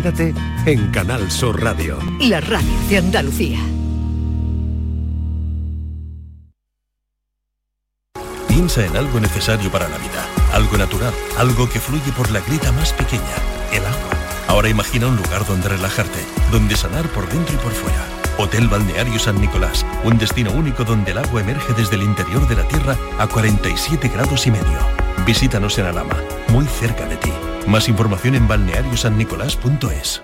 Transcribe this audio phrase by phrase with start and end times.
[0.00, 0.34] Quédate
[0.64, 1.98] en Canal Sur Radio.
[2.20, 3.58] La radio de Andalucía.
[8.48, 12.72] Piensa en algo necesario para la vida, algo natural, algo que fluye por la grita
[12.72, 13.22] más pequeña,
[13.74, 14.10] el agua.
[14.48, 16.20] Ahora imagina un lugar donde relajarte,
[16.50, 18.02] donde sanar por dentro y por fuera.
[18.38, 22.56] Hotel Balneario San Nicolás, un destino único donde el agua emerge desde el interior de
[22.56, 24.78] la tierra a 47 grados y medio.
[25.26, 26.16] Visítanos en Alama,
[26.48, 27.32] muy cerca de ti.
[27.66, 30.20] Más información en balneariosannicolás.es.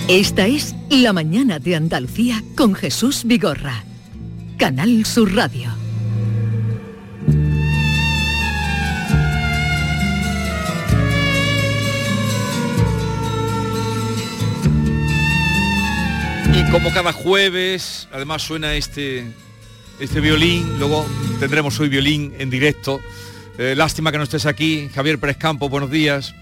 [0.09, 3.83] Esta es La Mañana de Andalucía con Jesús Vigorra.
[4.57, 5.69] Canal Sur Radio.
[16.55, 19.25] Y como cada jueves, además suena este,
[19.99, 21.05] este violín, luego
[21.41, 23.01] tendremos hoy violín en directo.
[23.59, 24.89] Eh, lástima que no estés aquí.
[24.95, 26.33] Javier Pérez Campo, buenos días.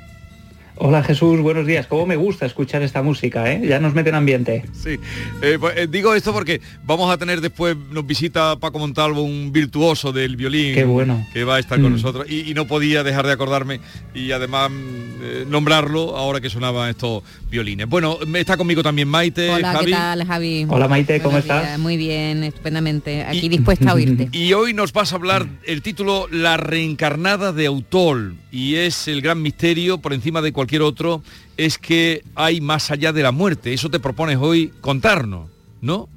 [0.76, 1.86] Hola Jesús, buenos días.
[1.86, 3.48] ¿Cómo me gusta escuchar esta música?
[3.52, 3.62] Eh?
[3.64, 4.64] Ya nos mete en ambiente.
[4.72, 4.98] Sí,
[5.40, 9.52] eh, pues, eh, digo esto porque vamos a tener después, nos visita Paco Montalvo, un
[9.52, 10.74] virtuoso del violín.
[10.74, 11.24] Qué bueno.
[11.32, 11.94] Que va a estar con Mm.
[11.94, 12.26] nosotros.
[12.28, 13.78] Y, y no podía dejar de acordarme
[14.14, 14.74] y además mm,
[15.22, 17.22] eh, nombrarlo ahora que sonaban estos
[17.54, 17.88] violines.
[17.88, 19.84] Bueno, me está conmigo también Maite, Hola, Javi.
[19.86, 20.66] ¿qué tal, Javi?
[20.68, 21.62] Hola, Maite, ¿cómo Buenos estás?
[21.62, 23.22] días, Muy bien, estupendamente.
[23.22, 24.28] Aquí dispuesta a oírte.
[24.32, 29.22] Y hoy nos vas a hablar el título La reencarnada de Autol y es el
[29.22, 31.22] gran misterio por encima de cualquier otro
[31.56, 33.72] es que hay más allá de la muerte.
[33.72, 35.48] Eso te propones hoy contarnos,
[35.80, 36.08] ¿no?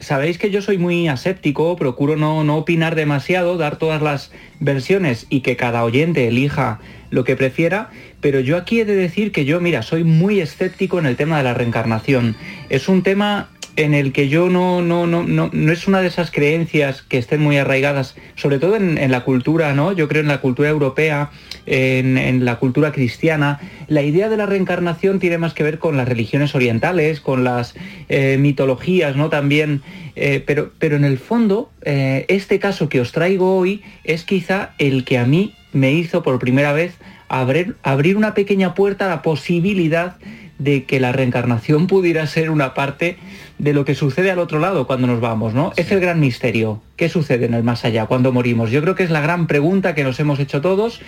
[0.00, 5.26] Sabéis que yo soy muy aséptico, procuro no, no opinar demasiado, dar todas las versiones
[5.30, 6.80] y que cada oyente elija
[7.10, 7.90] lo que prefiera,
[8.20, 11.38] pero yo aquí he de decir que yo, mira, soy muy escéptico en el tema
[11.38, 12.36] de la reencarnación.
[12.70, 16.08] Es un tema en el que yo no, no, no, no, no es una de
[16.08, 19.92] esas creencias que estén muy arraigadas, sobre todo en, en la cultura, ¿no?
[19.92, 21.30] Yo creo en la cultura europea,
[21.66, 23.60] en, la cultura cristiana.
[23.88, 27.74] La idea de la reencarnación tiene más que ver con las religiones orientales, con las
[28.08, 29.28] eh, mitologías, ¿no?
[29.28, 29.82] También,
[30.16, 34.70] eh, pero, pero en el fondo, eh, este caso que os traigo hoy es quizá
[34.78, 36.94] el que a mí me hizo por primera vez
[37.28, 40.16] abrir, abrir una pequeña puerta a la posibilidad
[40.58, 43.16] de que la reencarnación pudiera ser una parte
[43.62, 45.72] de lo que sucede al otro lado cuando nos vamos, ¿no?
[45.76, 46.82] Es el gran misterio.
[46.96, 48.72] ¿Qué sucede en el más allá cuando morimos?
[48.72, 51.00] Yo creo que es la gran pregunta que nos hemos hecho todos.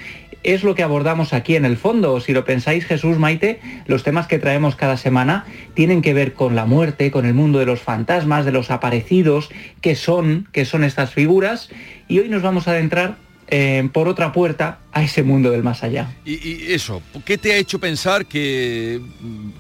[0.45, 2.21] Es lo que abordamos aquí en el fondo.
[2.21, 6.55] Si lo pensáis, Jesús, Maite, los temas que traemos cada semana tienen que ver con
[6.55, 9.51] la muerte, con el mundo de los fantasmas, de los aparecidos,
[9.81, 11.71] qué son, qué son estas figuras.
[12.07, 13.17] Y hoy nos vamos a adentrar
[13.49, 16.15] eh, por otra puerta a ese mundo del más allá.
[16.25, 19.01] Y, y eso, ¿qué te ha hecho pensar que,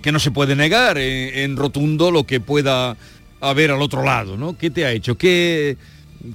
[0.02, 2.96] que no se puede negar en, en rotundo lo que pueda
[3.40, 4.56] haber al otro lado, ¿no?
[4.56, 5.16] ¿Qué te ha hecho?
[5.16, 5.76] ¿Qué,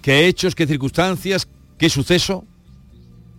[0.02, 1.48] qué hechos, qué circunstancias,
[1.78, 2.46] qué suceso?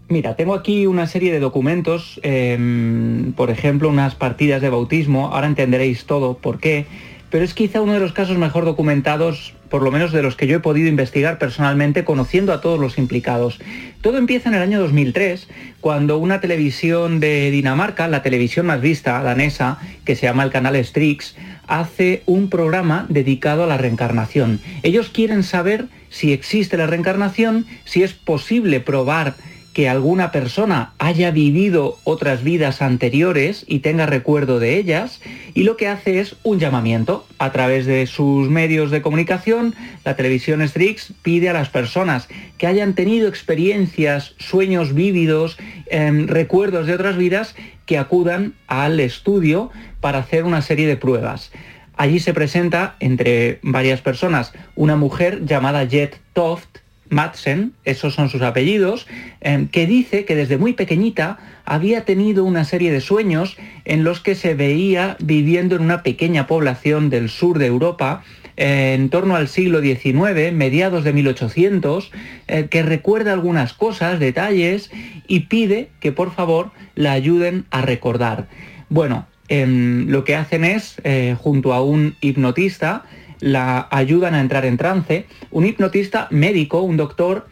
[0.09, 5.47] Mira, tengo aquí una serie de documentos, eh, por ejemplo, unas partidas de bautismo, ahora
[5.47, 6.87] entenderéis todo por qué,
[7.31, 10.47] pero es quizá uno de los casos mejor documentados, por lo menos de los que
[10.47, 13.61] yo he podido investigar personalmente, conociendo a todos los implicados.
[14.03, 15.49] Todo empieza en el año 2003,
[15.81, 20.77] cuando una televisión de Dinamarca, la televisión más vista, danesa, que se llama el canal
[20.85, 21.37] Strix,
[21.67, 24.61] hace un programa dedicado a la reencarnación.
[24.83, 29.35] Ellos quieren saber si existe la reencarnación, si es posible probar
[29.73, 35.21] que alguna persona haya vivido otras vidas anteriores y tenga recuerdo de ellas,
[35.55, 37.27] y lo que hace es un llamamiento.
[37.39, 39.75] A través de sus medios de comunicación,
[40.05, 42.29] la televisión Strix pide a las personas
[42.59, 45.57] que hayan tenido experiencias, sueños vívidos,
[45.87, 47.55] em, recuerdos de otras vidas,
[47.87, 49.71] que acudan al estudio
[50.01, 51.53] para hacer una serie de pruebas.
[51.97, 56.80] Allí se presenta, entre varias personas, una mujer llamada Jet Toft,
[57.11, 59.07] Madsen, esos son sus apellidos,
[59.41, 64.21] em, que dice que desde muy pequeñita había tenido una serie de sueños en los
[64.21, 68.23] que se veía viviendo en una pequeña población del sur de Europa,
[68.57, 72.11] en torno al siglo XIX, mediados de 1800,
[72.47, 74.91] eh, que recuerda algunas cosas, detalles,
[75.27, 78.49] y pide que por favor la ayuden a recordar.
[78.89, 83.05] Bueno, em, lo que hacen es, eh, junto a un hipnotista,
[83.41, 87.47] la ayudan a entrar en trance, un hipnotista médico, un doctor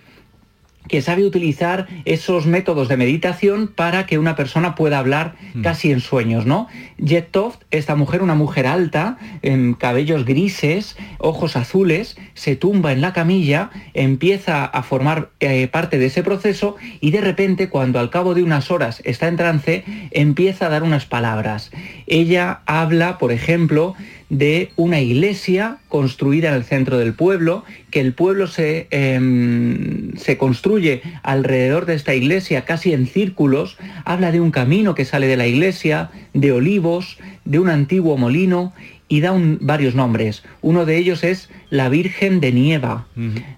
[0.88, 5.62] que sabe utilizar esos métodos de meditación para que una persona pueda hablar mm.
[5.62, 6.66] casi en sueños, ¿no?
[6.96, 13.00] Jet Toft, esta mujer, una mujer alta, en cabellos grises, ojos azules, se tumba en
[13.00, 18.10] la camilla, empieza a formar eh, parte de ese proceso y de repente, cuando al
[18.10, 21.70] cabo de unas horas está en trance, empieza a dar unas palabras.
[22.06, 23.94] Ella habla, por ejemplo,
[24.30, 30.36] de una iglesia construida en el centro del pueblo, que el pueblo se, em, se,
[30.36, 35.36] construye alrededor de esta iglesia casi en círculos, habla de un camino que sale de
[35.36, 38.74] la iglesia, de olivos, de un antiguo molino
[39.08, 40.44] y da varios nombres.
[40.60, 43.06] Uno de ellos es la Virgen de Nieva.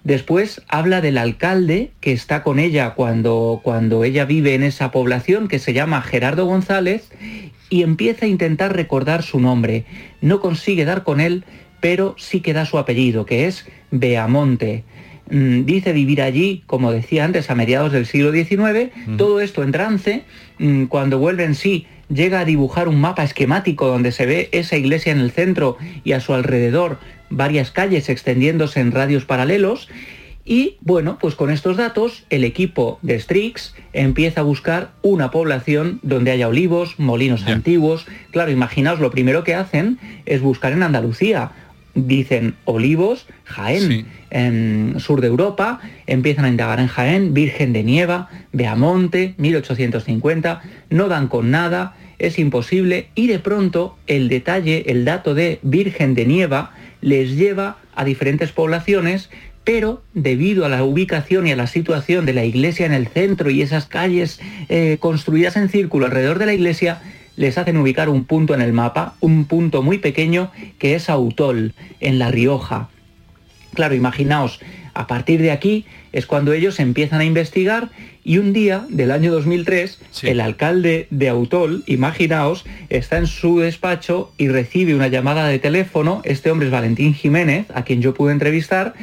[0.03, 5.49] Después habla del alcalde que está con ella cuando, cuando ella vive en esa población,
[5.49, 7.09] que se llama Gerardo González,
[7.71, 9.85] y empieza a intentar recordar su nombre.
[10.19, 11.45] No consigue dar con él,
[11.79, 14.83] pero sí que da su apellido, que es Beamonte.
[15.29, 19.71] Mm, dice vivir allí, como decía antes, a mediados del siglo XIX, todo esto en
[19.71, 20.23] trance,
[20.59, 24.75] mm, cuando vuelve en sí llega a dibujar un mapa esquemático donde se ve esa
[24.75, 29.87] iglesia en el centro y a su alrededor varias calles extendiéndose en radios paralelos
[30.43, 35.99] y bueno, pues con estos datos el equipo de Strix empieza a buscar una población
[36.01, 38.07] donde haya olivos, molinos antiguos.
[38.31, 41.51] Claro, imaginaos, lo primero que hacen es buscar en Andalucía.
[41.93, 48.29] Dicen olivos, Jaén, en sur de Europa, empiezan a indagar en Jaén, Virgen de Nieva,
[48.53, 53.09] Beamonte, 1850, no dan con nada, es imposible.
[53.13, 56.71] Y de pronto el detalle, el dato de Virgen de Nieva
[57.01, 59.29] les lleva a diferentes poblaciones
[59.63, 63.49] pero debido a la ubicación y a la situación de la iglesia en el centro
[63.49, 67.01] y esas calles eh, construidas en círculo alrededor de la iglesia,
[67.35, 71.73] les hacen ubicar un punto en el mapa, un punto muy pequeño que es Autol,
[71.99, 72.89] en La Rioja.
[73.73, 74.59] Claro, imaginaos,
[74.93, 77.89] a partir de aquí es cuando ellos empiezan a investigar
[78.23, 84.33] y un día del año 2003 el alcalde de Autol, imaginaos, está en su despacho
[84.37, 88.33] y recibe una llamada de teléfono, este hombre es Valentín Jiménez, a quien yo pude
[88.33, 88.93] entrevistar,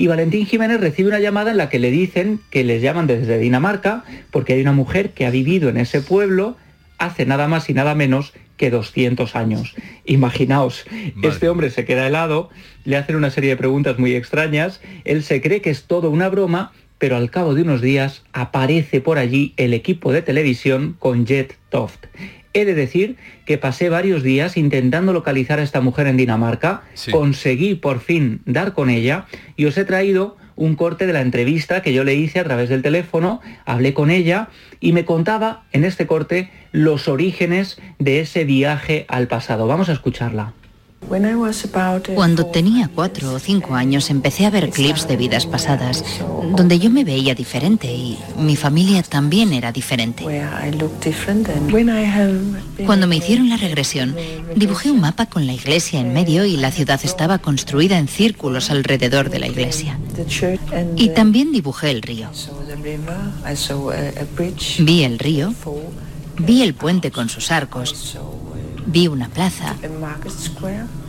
[0.00, 3.38] y Valentín Jiménez recibe una llamada en la que le dicen que les llaman desde
[3.38, 6.56] Dinamarca porque hay una mujer que ha vivido en ese pueblo
[6.96, 9.74] hace nada más y nada menos que 200 años.
[10.06, 10.86] Imaginaos,
[11.22, 12.48] este hombre se queda helado,
[12.84, 16.30] le hacen una serie de preguntas muy extrañas, él se cree que es todo una
[16.30, 21.26] broma, pero al cabo de unos días aparece por allí el equipo de televisión con
[21.26, 22.06] Jet Toft.
[22.52, 23.16] He de decir
[23.46, 28.72] que pasé varios días intentando localizar a esta mujer en Dinamarca, conseguí por fin dar
[28.72, 29.26] con ella
[29.56, 32.68] y os he traído un corte de la entrevista que yo le hice a través
[32.68, 38.44] del teléfono, hablé con ella y me contaba en este corte los orígenes de ese
[38.44, 39.66] viaje al pasado.
[39.66, 40.52] Vamos a escucharla.
[42.14, 46.04] Cuando tenía cuatro o cinco años empecé a ver clips de vidas pasadas,
[46.54, 50.24] donde yo me veía diferente y mi familia también era diferente.
[52.86, 54.14] Cuando me hicieron la regresión,
[54.54, 58.70] dibujé un mapa con la iglesia en medio y la ciudad estaba construida en círculos
[58.70, 59.98] alrededor de la iglesia.
[60.96, 62.30] Y también dibujé el río.
[64.78, 65.54] Vi el río,
[66.38, 68.16] vi el puente con sus arcos,
[68.90, 69.76] vi una plaza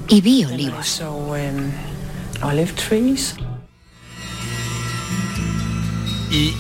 [0.08, 1.04] y vi olivos.
[6.32, 6.54] ¿Y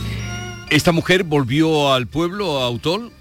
[0.70, 3.12] esta mujer volvió al pueblo, a Autol?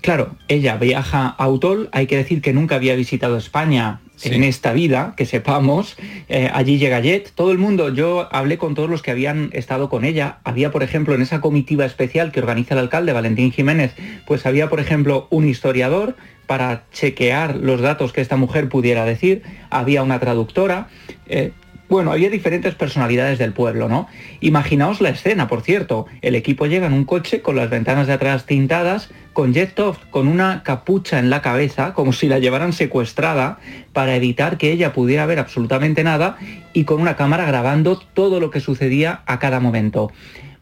[0.00, 4.72] Claro, ella viaja a Autol, hay que decir que nunca había visitado España en esta
[4.72, 5.96] vida, que sepamos.
[6.28, 9.88] Eh, allí llega Jet, todo el mundo, yo hablé con todos los que habían estado
[9.88, 10.38] con ella.
[10.44, 13.94] Había, por ejemplo, en esa comitiva especial que organiza el alcalde, Valentín Jiménez,
[14.26, 19.42] pues había, por ejemplo, un historiador para chequear los datos que esta mujer pudiera decir,
[19.70, 20.88] había una traductora.
[21.26, 21.52] Eh,
[21.92, 24.08] bueno, había diferentes personalidades del pueblo, ¿no?
[24.40, 26.06] Imaginaos la escena, por cierto.
[26.22, 29.78] El equipo llega en un coche con las ventanas de atrás tintadas, con Jet
[30.10, 33.58] con una capucha en la cabeza, como si la llevaran secuestrada,
[33.92, 36.38] para evitar que ella pudiera ver absolutamente nada,
[36.72, 40.10] y con una cámara grabando todo lo que sucedía a cada momento.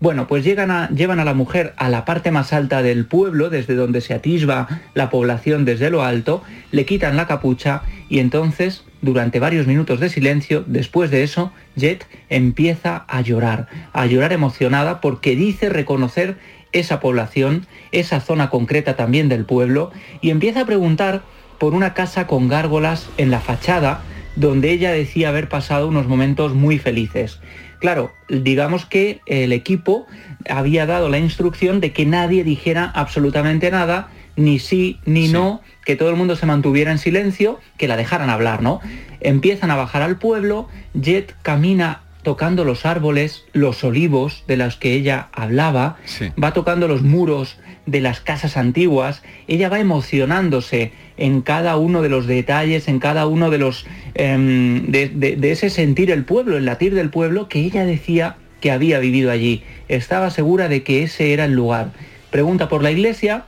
[0.01, 3.51] Bueno, pues llegan a, llevan a la mujer a la parte más alta del pueblo,
[3.51, 6.43] desde donde se atisba la población desde lo alto,
[6.73, 12.07] le quitan la capucha y entonces, durante varios minutos de silencio, después de eso, Jet
[12.31, 16.39] empieza a llorar, a llorar emocionada porque dice reconocer
[16.73, 19.91] esa población, esa zona concreta también del pueblo,
[20.23, 21.21] y empieza a preguntar
[21.59, 24.01] por una casa con gárgolas en la fachada,
[24.35, 27.41] donde ella decía haber pasado unos momentos muy felices.
[27.81, 30.07] Claro, digamos que el equipo
[30.49, 35.97] había dado la instrucción de que nadie dijera absolutamente nada, ni sí ni no, que
[35.97, 38.81] todo el mundo se mantuviera en silencio, que la dejaran hablar, ¿no?
[39.21, 44.93] Empiezan a bajar al pueblo, Jet camina tocando los árboles, los olivos de los que
[44.93, 45.97] ella hablaba,
[46.43, 52.09] va tocando los muros de las casas antiguas, ella va emocionándose en cada uno de
[52.09, 56.95] los detalles, en cada uno de los em, de, ese sentir el pueblo, el latir
[56.95, 59.63] del pueblo que ella decía que había vivido allí.
[59.89, 61.93] Estaba segura de que ese era el lugar.
[62.31, 63.45] Pregunta por la iglesia,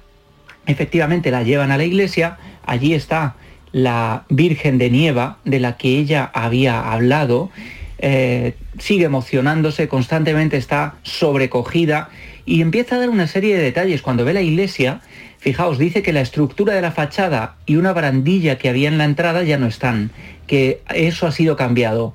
[0.66, 3.36] efectivamente la llevan a la iglesia, allí está
[3.72, 7.50] la Virgen de Nieva de la que ella había hablado,
[7.98, 12.10] eh, sigue emocionándose, constantemente está sobrecogida
[12.44, 14.02] y empieza a dar una serie de detalles.
[14.02, 15.00] Cuando ve la iglesia,
[15.38, 19.04] fijaos, dice que la estructura de la fachada y una barandilla que había en la
[19.04, 20.10] entrada ya no están,
[20.46, 22.14] que eso ha sido cambiado.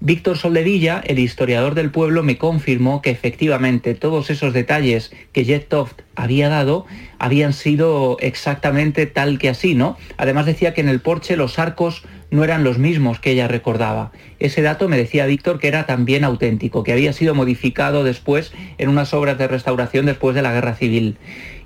[0.00, 5.68] Víctor Soldevilla, el historiador del pueblo, me confirmó que efectivamente todos esos detalles que Jet
[5.68, 6.84] Toft había dado
[7.20, 9.96] habían sido exactamente tal que así, ¿no?
[10.16, 14.12] Además decía que en el porche los arcos no eran los mismos que ella recordaba.
[14.38, 18.88] Ese dato me decía Víctor que era también auténtico, que había sido modificado después en
[18.88, 21.16] unas obras de restauración después de la Guerra Civil.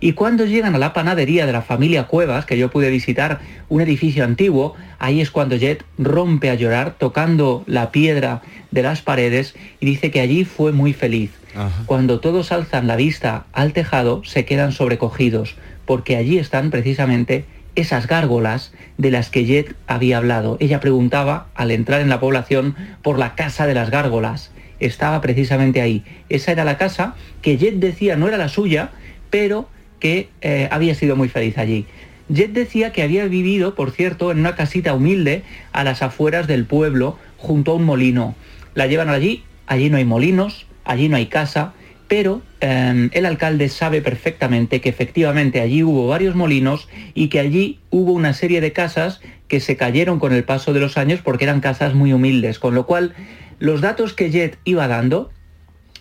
[0.01, 3.81] Y cuando llegan a la panadería de la familia Cuevas, que yo pude visitar un
[3.81, 9.55] edificio antiguo, ahí es cuando Jet rompe a llorar tocando la piedra de las paredes
[9.81, 11.42] y dice que allí fue muy feliz.
[11.87, 17.45] Cuando todos alzan la vista al tejado, se quedan sobrecogidos, porque allí están precisamente
[17.75, 20.57] esas gárgolas de las que Jet había hablado.
[20.61, 24.51] Ella preguntaba, al entrar en la población, por la casa de las gárgolas.
[24.81, 26.05] Estaba precisamente ahí.
[26.29, 28.91] Esa era la casa que Jet decía no era la suya,
[29.31, 29.69] pero
[30.01, 31.87] que eh, había sido muy feliz allí.
[32.29, 35.43] Jet decía que había vivido, por cierto, en una casita humilde
[35.73, 38.35] a las afueras del pueblo, junto a un molino.
[38.75, 41.75] La llevan allí, allí no hay molinos, allí no hay casa,
[42.09, 47.81] pero em, el alcalde sabe perfectamente que efectivamente allí hubo varios molinos y que allí
[47.91, 51.45] hubo una serie de casas que se cayeron con el paso de los años porque
[51.45, 53.15] eran casas muy humildes, con lo cual
[53.59, 55.31] los datos que Jet iba dando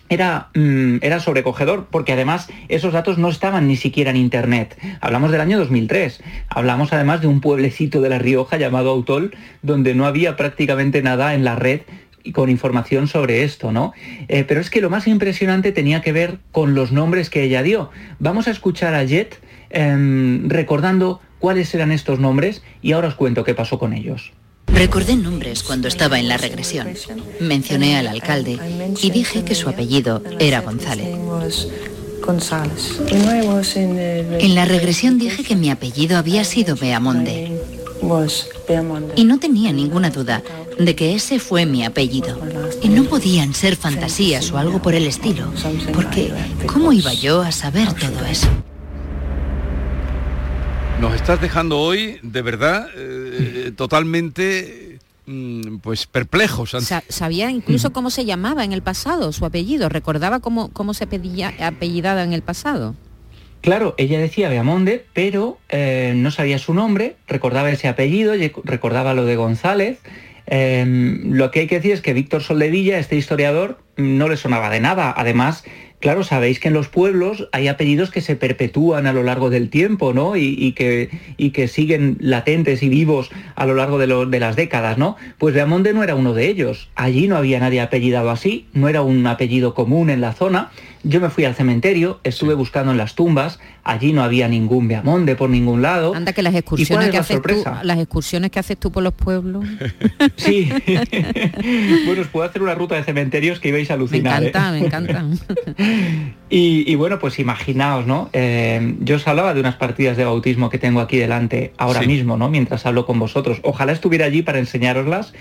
[0.08, 4.76] era, mm, era, sobrecogedor, porque además esos datos no estaban ni siquiera en Internet.
[5.00, 6.22] Hablamos del año 2003.
[6.50, 11.34] Hablamos además de un pueblecito de La Rioja llamado Autol, donde no había prácticamente nada
[11.34, 11.80] en la red
[12.24, 13.92] y con información sobre esto, ¿no?
[14.28, 17.62] Eh, pero es que lo más impresionante tenía que ver con los nombres que ella
[17.62, 17.90] dio.
[18.18, 23.44] Vamos a escuchar a Jet em, recordando cuáles eran estos nombres y ahora os cuento
[23.44, 24.32] qué pasó con ellos.
[24.68, 26.88] Recordé nombres cuando estaba en la regresión.
[27.40, 28.58] Mencioné al alcalde
[29.02, 31.08] y dije que su apellido era González.
[34.38, 37.52] En la regresión dije que mi apellido había sido Beamonde.
[39.16, 40.42] Y no tenía ninguna duda
[40.78, 42.38] de que ese fue mi apellido.
[42.82, 45.52] Y no podían ser fantasías o algo por el estilo,
[45.94, 46.32] porque
[46.66, 48.48] ¿cómo iba yo a saber todo eso?
[51.00, 56.76] Nos estás dejando hoy, de verdad, eh, totalmente mm, pues perplejos.
[57.08, 61.52] sabía incluso cómo se llamaba en el pasado, su apellido, recordaba cómo, cómo se pedía
[61.60, 62.94] apellidada en el pasado.
[63.62, 69.24] Claro, ella decía Beamonde, pero eh, no sabía su nombre, recordaba ese apellido, recordaba lo
[69.24, 70.00] de González.
[70.46, 74.68] Em, lo que hay que decir es que Víctor Soldevilla, este historiador, no le sonaba
[74.68, 75.14] de nada.
[75.16, 75.64] Además,
[76.02, 79.70] Claro, sabéis que en los pueblos hay apellidos que se perpetúan a lo largo del
[79.70, 80.34] tiempo, ¿no?
[80.34, 85.14] Y, que, siguen latentes y vivos a lo largo de, de, las décadas, ¿no?
[85.38, 86.90] Pues Beamonde no era uno de ellos.
[86.96, 90.72] Allí no había nadie apellidado así, no era un apellido común en la zona.
[91.04, 95.34] Yo me fui al cementerio, estuve buscando en las tumbas, allí no había ningún Beamonde
[95.34, 96.14] por ningún lado.
[96.14, 99.64] Anda que las excursiones que haces tú, las excursiones que haces tú por los pueblos.
[100.36, 100.70] Sí.
[102.06, 104.40] bueno, os puedo hacer una ruta de cementerios que ibais a alucinar.
[104.40, 104.80] Me encanta, ¿eh?
[104.80, 105.24] me encanta.
[106.48, 108.30] y, bueno, pues imaginaos, ¿no?
[108.32, 112.36] Eh, yo os hablaba de unas partidas de bautismo que tengo aquí delante ahora mismo,
[112.36, 112.48] ¿no?
[112.48, 113.58] Mientras hablo con vosotros.
[113.62, 115.32] Ojalá estuviera allí para enseñaroslas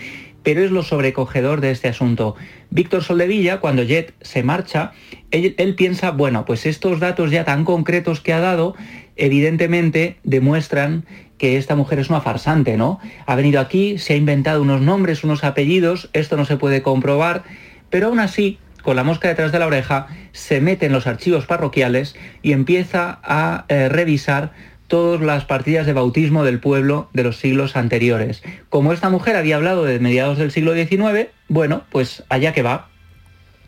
[0.44, 2.36] pero es lo sobrecogedor de este asunto.
[2.70, 4.94] Víctor Soldevilla, cuando Jet se marcha,
[5.32, 8.76] él, piensa, bueno, pues estos datos ya tan concretos que ha dado,
[9.16, 11.06] evidentemente demuestran
[11.38, 13.00] que esta mujer es una farsante, ¿no?
[13.26, 17.44] Ha venido aquí, se ha inventado unos nombres, unos apellidos, esto no se puede comprobar,
[17.90, 21.46] pero aún así, con la mosca detrás de la oreja, se mete en los archivos
[21.46, 24.54] parroquiales y empieza a eh, revisar
[24.92, 28.44] todas las partidas de bautismo del pueblo de los siglos anteriores.
[28.68, 32.90] Como esta mujer había hablado de mediados del siglo XIX, bueno, pues allá que va.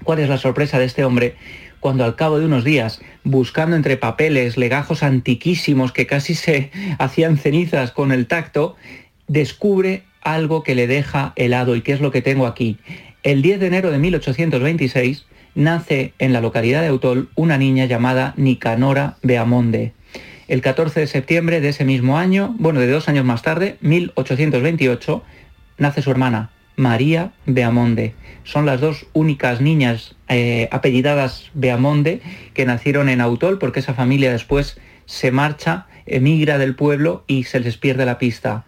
[0.04, 1.36] ¿Cuál es la sorpresa de este hombre?
[1.80, 7.38] Cuando al cabo de unos días, buscando entre papeles, legajos antiquísimos que casi se hacían
[7.38, 8.76] cenizas con el tacto,
[9.30, 12.80] descubre algo que le deja helado y que es lo que tengo aquí.
[13.24, 15.26] El 10 de enero de 1826
[15.56, 19.94] nace en la localidad de Autol una niña llamada Nicanora Beamonde.
[20.48, 25.24] El 14 de septiembre de ese mismo año, bueno, de dos años más tarde, 1828,
[25.78, 28.14] nace su hermana, María Beamonde.
[28.44, 32.22] Son las dos únicas niñas eh, apellidadas Beamonde
[32.54, 37.60] que nacieron en Autol porque esa familia después se marcha, emigra del pueblo y se
[37.60, 38.66] les pierde la pista.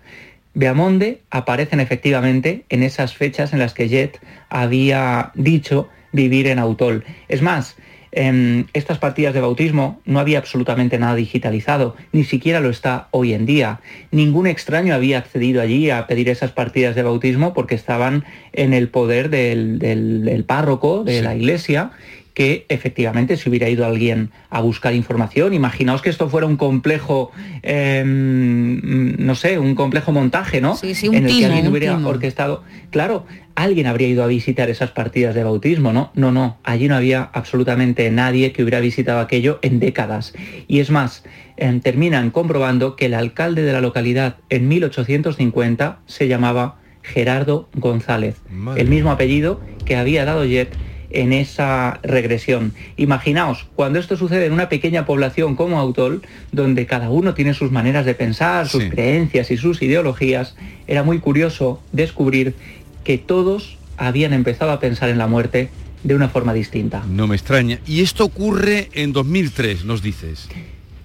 [0.54, 7.04] Beamonde aparecen efectivamente en esas fechas en las que Jet había dicho vivir en Autol.
[7.28, 7.76] Es más,
[8.16, 13.34] en estas partidas de bautismo no había absolutamente nada digitalizado, ni siquiera lo está hoy
[13.34, 13.82] en día.
[14.10, 18.88] Ningún extraño había accedido allí a pedir esas partidas de bautismo porque estaban en el
[18.88, 21.92] poder del, párroco de la iglesia
[22.36, 27.32] que efectivamente si hubiera ido alguien a buscar información, imaginaos que esto fuera un complejo,
[27.64, 30.76] em, no sé, un complejo montaje, ¿no?
[30.76, 32.64] Sí, sí, un en el que alguien hubiera orquestado.
[32.92, 33.26] Claro,
[33.56, 36.12] alguien habría ido a visitar esas partidas de bautismo, ¿no?
[36.14, 40.34] No, no, allí no había absolutamente nadie que hubiera visitado aquello en décadas.
[40.68, 41.24] Y es más,
[41.56, 48.42] em, terminan comprobando que el alcalde de la localidad en 1850 se llamaba Gerardo González,
[48.76, 50.76] el mismo apellido que había dado Jet
[51.16, 52.74] en esa regresión.
[52.98, 57.72] Imaginaos, cuando esto sucede en una pequeña población como Autol, donde cada uno tiene sus
[57.72, 60.56] maneras de pensar, sus creencias y sus ideologías,
[60.88, 62.56] era muy curioso descubrir
[63.04, 65.70] que todos habían empezado a pensar en la muerte
[66.04, 67.04] de una forma distinta.
[67.10, 67.80] No me extraña.
[67.88, 70.48] Y esto ocurre en 2003, nos dices.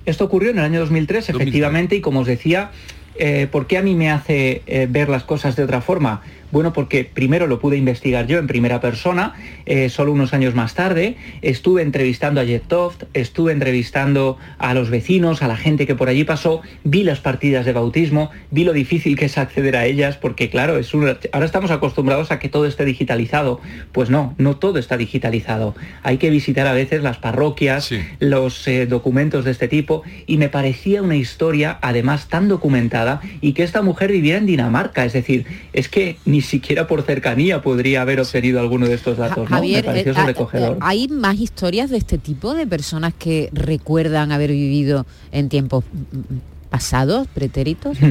[0.07, 2.71] Esto ocurrió en el año 2003, efectivamente, y como os decía,
[3.17, 6.23] eh, ¿por qué a mí me hace eh, ver las cosas de otra forma?
[6.53, 9.35] Bueno, porque primero lo pude investigar yo en primera persona,
[9.67, 14.91] eh, solo unos años más tarde, estuve entrevistando a Jet Toft, estuve entrevistando a los
[14.91, 18.73] vecinos, a la gente que por allí pasó, vi las partidas de bautismo, vi lo
[18.73, 20.93] difícil que es acceder a ellas, porque claro, es
[21.33, 23.61] ahora estamos acostumbrados a que todo esté digitalizado.
[23.93, 25.75] Pues no, no todo está digitalizado.
[26.03, 30.49] Hay que visitar a veces las parroquias, los eh, documentos de este tipo, y me
[30.49, 35.47] parecía una historia además tan documentada y que esta mujer viviera en Dinamarca, es decir,
[35.73, 39.47] es que ni ni siquiera por cercanía podría haber obtenido alguno de estos datos.
[39.47, 44.51] Javier, Me pareció eh, ¿hay más historias de este tipo de personas que recuerdan haber
[44.51, 47.99] vivido en tiempos mm, mm, pasados, pretéritos?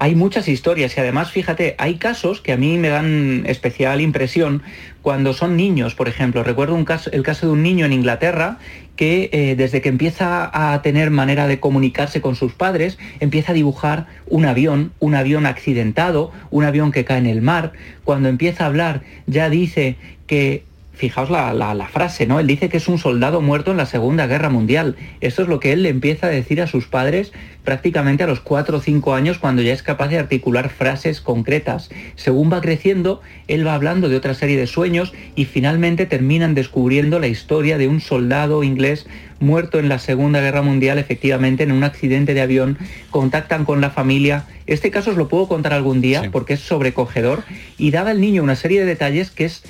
[0.00, 4.64] Hay muchas historias y además, fíjate, hay casos que a mí me dan especial impresión
[5.00, 6.42] cuando son niños, por ejemplo.
[6.42, 8.58] Recuerdo un caso, el caso de un niño en Inglaterra
[9.00, 13.54] que eh, desde que empieza a tener manera de comunicarse con sus padres, empieza a
[13.54, 17.72] dibujar un avión, un avión accidentado, un avión que cae en el mar.
[18.04, 20.64] Cuando empieza a hablar ya dice que
[21.00, 22.38] fijaos la, frase, ¿no?
[22.38, 24.96] Él dice que es un soldado muerto en la Segunda Guerra Mundial.
[25.20, 27.32] Eso es lo que él le empieza a decir a sus padres
[27.64, 31.90] prácticamente a los 4 o 5 años cuando ya es capaz de articular frases concretas.
[32.16, 37.18] Según va creciendo, él va hablando de otra serie de sueños y finalmente terminan descubriendo
[37.18, 39.06] la historia de un soldado inglés
[39.40, 42.78] muerto en la Segunda Guerra Mundial, efectivamente, en un accidente de avión.
[43.10, 44.44] Contactan con la familia.
[44.66, 47.42] Este caso os lo puedo contar algún día porque es sobrecogedor
[47.78, 49.64] y daba al niño una serie de detalles que es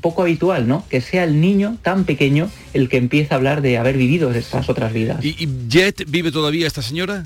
[0.00, 0.84] poco habitual, ¿no?
[0.88, 4.68] Que sea el niño tan pequeño el que empieza a hablar de haber vivido estas
[4.68, 5.24] otras vidas.
[5.24, 7.24] ¿Y, Jet vive todavía esta señora?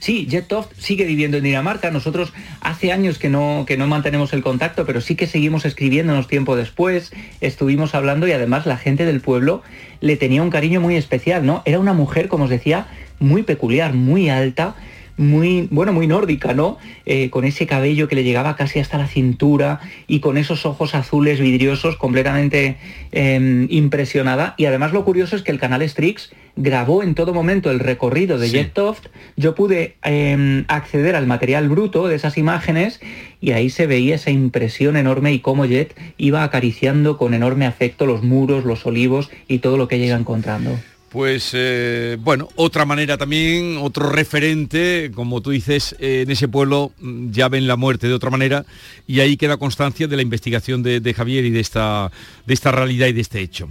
[0.00, 1.90] Sí, Jet Toft sigue viviendo en Dinamarca.
[1.90, 6.28] Nosotros hace años que no, que no mantenemos el contacto, pero sí que seguimos escribiéndonos
[6.28, 7.10] tiempo después.
[7.40, 9.62] Estuvimos hablando y además la gente del pueblo
[10.00, 11.62] le tenía un cariño muy especial, ¿no?
[11.64, 12.86] Era una mujer, como os decía,
[13.18, 14.76] muy peculiar, muy alta,
[15.22, 16.78] muy, bueno, muy nórdica, ¿no?
[17.06, 20.94] Eh, con ese cabello que le llegaba casi hasta la cintura y con esos ojos
[20.94, 22.76] azules vidriosos completamente
[23.12, 24.54] em, impresionada.
[24.56, 28.38] Y además lo curioso es que el canal Strix grabó en todo momento el recorrido
[28.38, 29.06] de Jet Toft.
[29.36, 33.00] Yo pude em, acceder al material bruto de esas imágenes
[33.40, 38.06] y ahí se veía esa impresión enorme y cómo Jet iba acariciando con enorme afecto
[38.06, 40.78] los muros, los olivos y todo lo que llega encontrando.
[41.12, 47.30] Pues eh, bueno, otra manera también, otro referente, como tú dices, en ese pueblo mm,
[47.32, 48.64] ya ven la muerte de otra manera
[49.06, 52.10] y ahí queda constancia de la investigación de, Javier y de esta,
[52.46, 53.70] de esta realidad y de este hecho.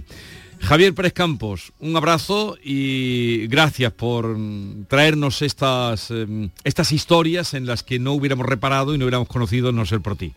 [0.60, 7.66] Javier Pérez Campos, un abrazo y gracias por mm, traernos estas, em, estas historias en
[7.66, 10.32] las que no hubiéramos reparado y no hubiéramos conocido no ser por ti.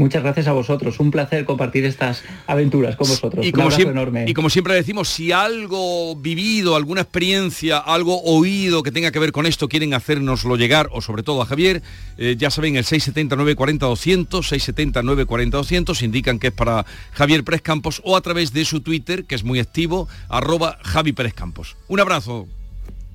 [0.00, 3.44] Muchas gracias a vosotros, un placer compartir estas aventuras con vosotros.
[3.44, 4.24] Y como, siempre, enorme.
[4.26, 9.30] y como siempre decimos, si algo vivido, alguna experiencia, algo oído que tenga que ver
[9.30, 11.82] con esto quieren hacérnoslo llegar, o sobre todo a Javier,
[12.16, 17.44] eh, ya saben, el 679 40 200, 679 40 200, indican que es para Javier
[17.44, 21.34] Pérez Campos o a través de su Twitter, que es muy activo, arroba Javi Pérez
[21.34, 21.76] Campos.
[21.88, 22.48] Un abrazo.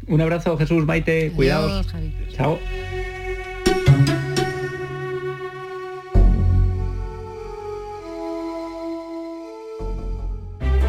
[0.05, 1.87] Un abrazo, Jesús Maite, cuidados.
[2.35, 2.59] Chao.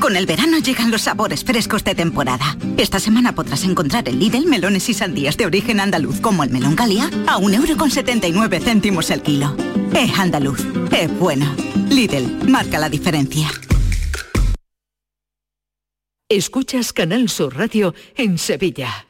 [0.00, 2.56] Con el verano llegan los sabores frescos de temporada.
[2.78, 6.74] Esta semana podrás encontrar en Lidl melones y sandías de origen andaluz como el melón
[6.74, 9.54] Galia a 1,79€ céntimos el kilo.
[9.92, 11.54] Es andaluz, es bueno.
[11.90, 13.50] Lidl, marca la diferencia.
[16.30, 19.09] Escuchas Canal Sur Radio en Sevilla.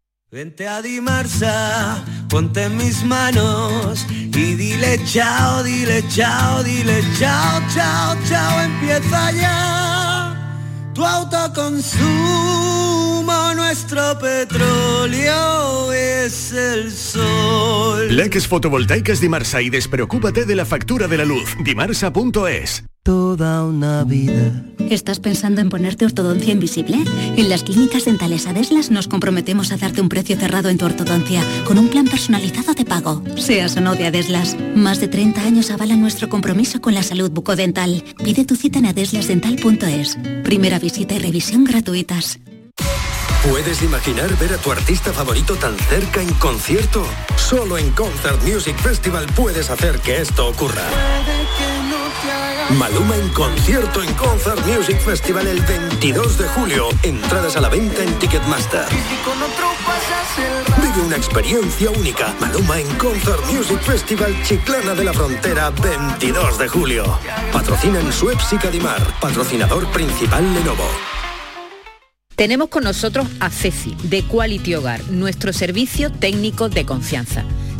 [0.33, 8.15] Vente a Dimarsa, ponte en mis manos y dile chao, dile chao, dile chao, chao,
[8.29, 10.63] chao, empieza ya
[10.93, 12.13] tu autoconsumo,
[13.55, 18.15] nuestro petróleo es el sol.
[18.15, 21.57] Leques fotovoltaicas Dimarsa y despreocúpate de la factura de la luz.
[21.61, 24.63] Dimarsa.es Toda una vida.
[24.77, 26.99] ¿Estás pensando en ponerte ortodoncia invisible?
[27.35, 31.41] En las clínicas dentales Adeslas nos comprometemos a darte un precio cerrado en tu ortodoncia
[31.65, 33.23] con un plan personalizado de pago.
[33.37, 37.31] Seas o no de Adeslas, más de 30 años avalan nuestro compromiso con la salud
[37.31, 38.03] bucodental.
[38.23, 40.19] Pide tu cita en adeslasdental.es.
[40.43, 42.39] Primera visita y revisión gratuitas.
[43.49, 47.03] ¿Puedes imaginar ver a tu artista favorito tan cerca en concierto?
[47.35, 50.83] Solo en Concert Music Festival puedes hacer que esto ocurra.
[52.77, 56.89] Maluma en concierto en Concert Music Festival el 22 de julio.
[57.03, 58.85] Entradas a la venta en Ticketmaster.
[60.81, 62.33] Vive una experiencia única.
[62.39, 67.03] Maluma en Concert Music Festival Chiclana de la Frontera 22 de julio.
[67.51, 69.01] Patrocinan Suez y Cadimar.
[69.19, 70.87] Patrocinador principal Lenovo.
[72.35, 77.45] Tenemos con nosotros a Ceci, de Quality Hogar, nuestro servicio técnico de confianza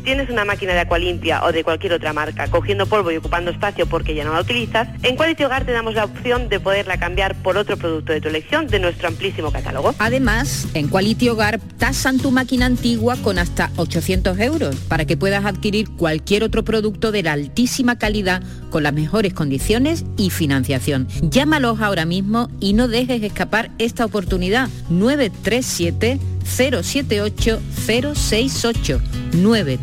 [0.00, 3.86] tienes una máquina de Acualimpia o de cualquier otra marca cogiendo polvo y ocupando espacio
[3.86, 7.34] porque ya no la utilizas, en Quality Hogar te damos la opción de poderla cambiar
[7.42, 9.94] por otro producto de tu elección de nuestro amplísimo catálogo.
[9.98, 15.44] Además, en Quality Hogar tasan tu máquina antigua con hasta 800 euros para que puedas
[15.44, 21.08] adquirir cualquier otro producto de la altísima calidad con las mejores condiciones y financiación.
[21.22, 29.00] Llámalos ahora mismo y no dejes escapar esta oportunidad 937 078 068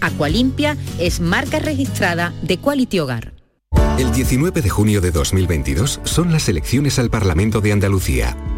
[0.00, 3.32] Aqualimpia es marca registrada de Quality Hogar.
[3.98, 8.36] El 19 de junio de 2022 son las elecciones al Parlamento de Andalucía.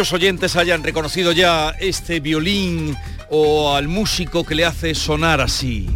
[0.00, 2.96] Muchos oyentes hayan reconocido ya este violín
[3.28, 5.90] o al músico que le hace sonar así.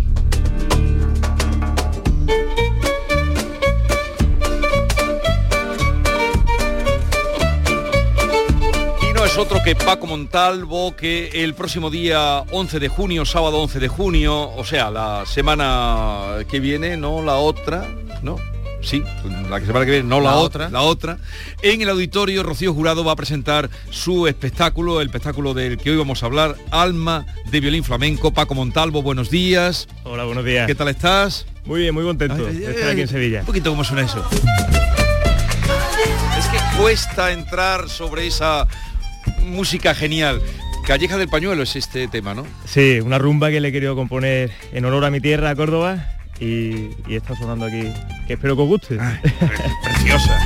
[9.00, 13.62] Y no es otro que Paco Montalvo, que el próximo día 11 de junio, sábado
[13.62, 18.03] 11 de junio, o sea, la semana que viene, no la otra.
[18.84, 19.02] Sí,
[19.48, 21.18] la que se va que ver, no la, otra, la otra.
[21.62, 25.96] En el auditorio, Rocío Jurado va a presentar su espectáculo, el espectáculo del que hoy
[25.96, 28.32] vamos a hablar, Alma de Violín Flamenco.
[28.32, 29.88] Paco Montalvo, buenos días.
[30.04, 30.66] Hola, buenos días.
[30.66, 31.46] ¿Qué tal estás?
[31.64, 33.40] Muy bien, muy contento de estar aquí en Sevilla.
[33.40, 34.22] Un poquito cómo suena eso.
[36.38, 38.68] Es que cuesta entrar sobre esa
[39.42, 40.42] música genial.
[40.86, 42.46] Calleja del Pañuelo es este tema, ¿no?
[42.66, 46.90] Sí, una rumba que le he querido componer en honor a mi tierra, Córdoba, y,
[47.06, 47.90] y está sonando aquí,
[48.26, 48.98] que espero que os guste.
[49.84, 50.38] preciosa.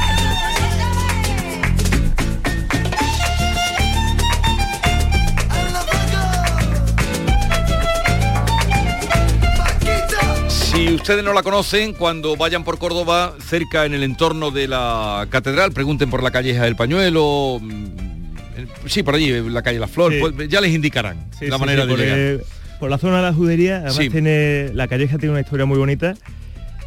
[10.48, 15.27] Si ustedes no la conocen, cuando vayan por Córdoba, cerca en el entorno de la
[15.31, 17.87] catedral, pregunten por la calleja del Pañuelo, mm,
[18.87, 20.18] sí, por allí, la calle La Flor, Sí.
[20.20, 22.18] pues ya les indicarán Sí, la sí, manera sí, de llegar.
[22.18, 22.42] el-
[22.79, 24.11] por la zona de la judería, además Sí.
[24.11, 26.14] tiene, la calleja tiene una historia muy bonita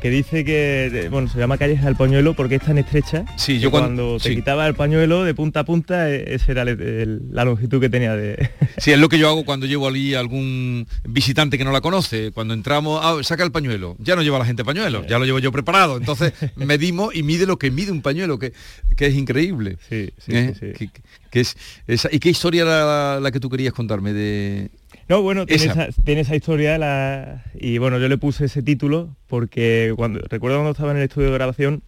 [0.02, 3.70] que dice que, bueno, se llama calleja del pañuelo porque es tan estrecha Sí, yo
[3.70, 4.36] cuando- cuando, te sí.
[4.36, 7.88] quitaba el pañuelo de punta a punta, e- esa era el- el- la longitud que
[7.88, 8.50] tenía de...
[8.80, 12.32] Sí, es lo que yo hago cuando llevo allí algún visitante que no la conoce.
[12.32, 13.96] Cuando entramos, ah, saca el pañuelo.
[14.00, 15.98] Ya no lleva la gente pañuelo, ya lo llevo yo preparado.
[15.98, 18.54] Entonces medimos y mide lo que mide un pañuelo, que,
[18.98, 19.78] que es increíble.
[19.88, 20.56] Sí, sí, ¿Eh?
[20.60, 20.88] sí, sí.
[20.88, 24.72] Que- que es esa- ¿Y qué historia era la, la que tú querías contarme de...?
[25.12, 25.88] No, bueno, tiene Esa.
[25.88, 30.56] esa, tiene esa historia la- y bueno, yo le puse ese título porque cuando recuerdo
[30.58, 31.84] cuando estaba en el estudio de grabación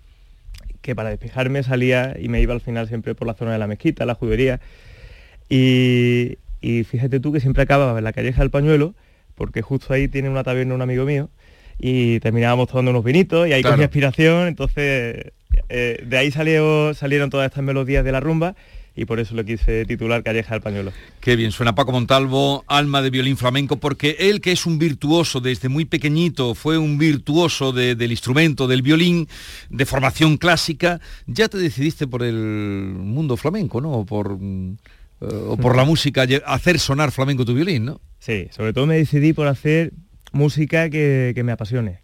[0.81, 3.67] que para despejarme salía y me iba al final siempre por la zona de la
[3.67, 4.59] mezquita, la judería
[5.49, 8.93] y, y fíjate tú que siempre acababa en la calleja del pañuelo
[9.35, 11.29] porque justo ahí tiene una taberna un amigo mío
[11.79, 13.77] y terminábamos tomando unos vinitos y ahí Claro.
[13.77, 15.31] cogí inspiración, entonces
[15.69, 18.55] eh, de ahí salió, salieron todas estas melodías de la rumba
[18.95, 20.91] y por eso le quise titular Calleja del Pañuelo.
[21.19, 25.39] Qué bien, suena Paco Montalvo, alma de violín flamenco, porque él que es un virtuoso
[25.39, 29.27] desde muy pequeñito, fue un virtuoso de- del instrumento, del violín,
[29.69, 33.91] de formación clásica, ya te decidiste por el mundo flamenco, ¿no?
[33.93, 37.99] O por, eh, o por la música, hacer sonar flamenco tu violín, ¿no?
[38.19, 39.91] Sí, sobre todo me decidí por hacer
[40.31, 41.99] música que, que me apasione.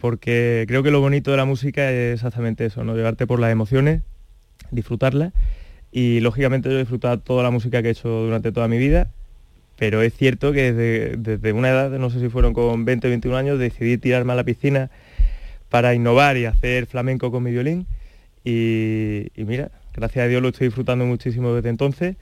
[0.00, 2.96] Porque creo que lo bonito de la música es exactamente eso, ¿no?
[2.96, 4.02] Llevarte por las emociones,
[4.70, 5.32] disfrutarla.
[5.92, 9.10] Y lógicamente yo he disfrutado toda la música que he hecho durante toda mi vida.
[9.78, 13.10] Pero es cierto que desde, desde una edad, no sé si fueron con 20 o
[13.10, 14.90] 21 años, decidí tirarme a la piscina
[15.70, 17.86] para innovar y hacer flamenco con mi violín.
[18.44, 22.16] Y, y mira, gracias a Dios lo estoy disfrutando muchísimo desde entonces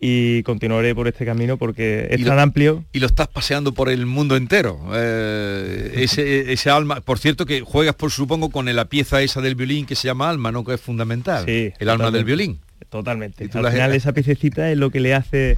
[0.00, 2.84] y continuaré por este camino porque es Y lo- tan amplio.
[2.92, 4.80] Y lo estás paseando por el mundo entero.
[4.94, 9.54] eh, ese, ese alma, por cierto que juegas por supongo con la pieza esa del
[9.56, 10.64] violín que se llama alma, ¿no?
[10.64, 11.44] Que es fundamental.
[11.44, 12.58] Sí, el alma del violín.
[12.88, 13.48] Totalmente.
[13.52, 15.56] Al final esa piececita es lo que le hace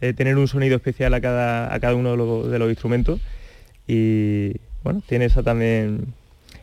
[0.00, 3.20] eh, tener un sonido especial a cada, a cada uno de los, de los instrumentos
[3.86, 4.52] y
[4.82, 6.14] bueno, tiene esa también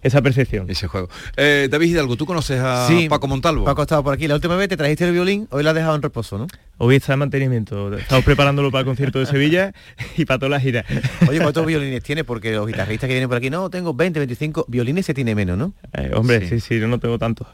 [0.08, 0.70] esa percepción.
[0.70, 1.10] Ese juego.
[1.36, 3.66] Eh, David Hidalgo, ¿tú conoces a Sí, Paco Montalvo?
[3.66, 4.28] Paco estaba por aquí.
[4.28, 6.48] La última vez te trajiste el violín, hoy lo has dejado en reposo, ¿no?
[6.80, 7.96] Hoy está en mantenimiento.
[7.98, 9.74] Estamos preparándolo para el concierto de Sevilla
[10.18, 10.86] y para toda la gira.
[11.28, 12.24] Oye, ¿cuántos violines tiene?
[12.24, 14.66] Porque los guitarristas que vienen por aquí, no, tengo 20, 25.
[14.68, 15.74] Violines se tiene menos, ¿no?
[15.94, 16.60] Eh, hombre, Sí.
[16.60, 16.60] sí.
[16.60, 17.48] sí, yo no tengo tantos.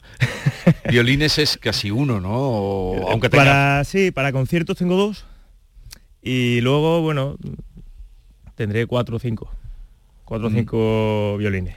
[0.89, 2.29] Violines es casi uno, ¿no?
[2.33, 3.43] O- aunque tenga...
[3.43, 5.25] Para, sí, para conciertos tengo dos
[6.21, 7.37] y luego, bueno,
[8.55, 9.49] tendré cuatro o cinco.
[10.25, 10.59] Cuatro o Ujú.
[10.59, 11.75] cinco violines.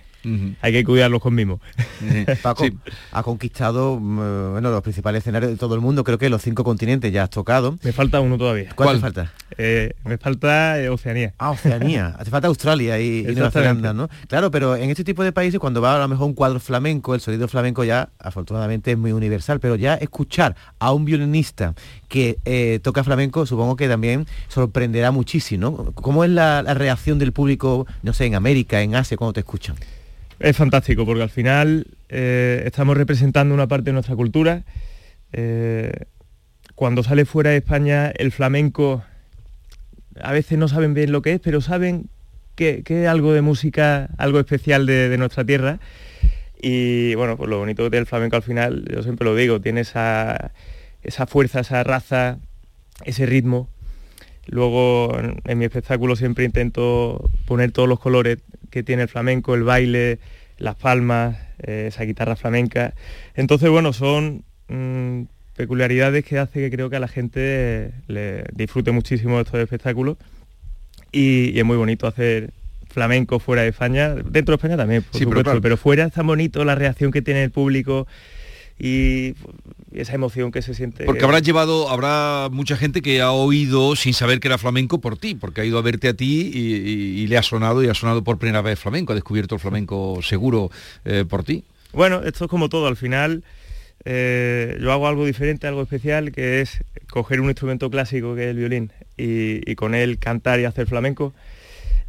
[0.60, 1.60] Hay que cuidarlos con mimo.
[2.42, 2.72] Paco, Sí.
[3.12, 6.64] ha conquistado mm, bueno, los principales escenarios de todo el mundo, creo que los cinco
[6.64, 7.78] continentes ya has tocado.
[7.82, 8.70] Me falta uno todavía.
[8.74, 8.96] ¿Cuál, ¿Cuál?
[8.96, 9.32] te falta?
[9.58, 11.34] Eh, me falta eh, Oceanía.
[11.38, 12.14] Ah, Oceanía.
[12.18, 13.50] Hace falta Australia y, y Nueva.
[13.50, 14.08] Zelanda, ¿no?
[14.28, 17.14] Claro, pero en este tipo de países, cuando va a lo mejor un cuadro flamenco,
[17.14, 21.74] el sonido flamenco ya, afortunadamente, es muy universal, pero ya escuchar a un violinista
[22.08, 25.92] que eh, toca flamenco, supongo que también sorprenderá muchísimo, ¿no?
[25.92, 29.40] ¿Cómo es la, la reacción del público, no sé, en América, en Asia, cuando te
[29.40, 29.76] escuchan?
[30.38, 34.64] Es fantástico porque al final eh, estamos representando una parte de nuestra cultura.
[35.32, 35.92] Eh,
[36.74, 39.02] cuando sale fuera de España el flamenco,
[40.20, 42.10] a veces no saben bien lo que es, pero saben
[42.54, 45.80] que, que es algo de música, algo especial de, nuestra tierra.
[46.60, 50.52] Y bueno, pues lo bonito del flamenco al final, yo siempre lo digo, tiene esa,
[51.02, 52.38] esa fuerza, esa raza,
[53.04, 53.68] ese ritmo.
[54.46, 58.38] Luego en, mi espectáculo siempre intento poner todos los colores
[58.70, 60.18] que tiene el flamenco, el baile,
[60.58, 62.94] las palmas, eh, esa guitarra flamenca.
[63.34, 65.22] Entonces, bueno, son mm,
[65.56, 70.16] peculiaridades que hace que creo que a la gente le disfrute muchísimo estos espectáculos
[71.12, 72.52] y, y es muy bonito hacer
[72.96, 75.60] flamenco fuera de España, dentro de España también, por Sí, pero supuesto, claro.
[75.60, 78.06] pero fuera es tan bonito la reacción que tiene el público
[78.78, 79.34] y
[79.92, 81.04] esa emoción que se siente.
[81.06, 85.16] Porque habrás llevado, habrá mucha gente que ha oído sin saber que era flamenco por
[85.16, 87.88] ti, porque ha ido a verte a ti y, y- y le ha sonado y
[87.88, 90.70] ha sonado por primera vez flamenco, ha descubierto el flamenco seguro
[91.04, 91.64] eh, por ti.
[91.92, 93.42] Bueno, esto es como todo, al final
[94.04, 96.78] eh, yo hago algo diferente, algo especial, que es
[97.08, 100.86] coger un instrumento clásico que es el violín y, y con él cantar y hacer
[100.86, 101.32] flamenco.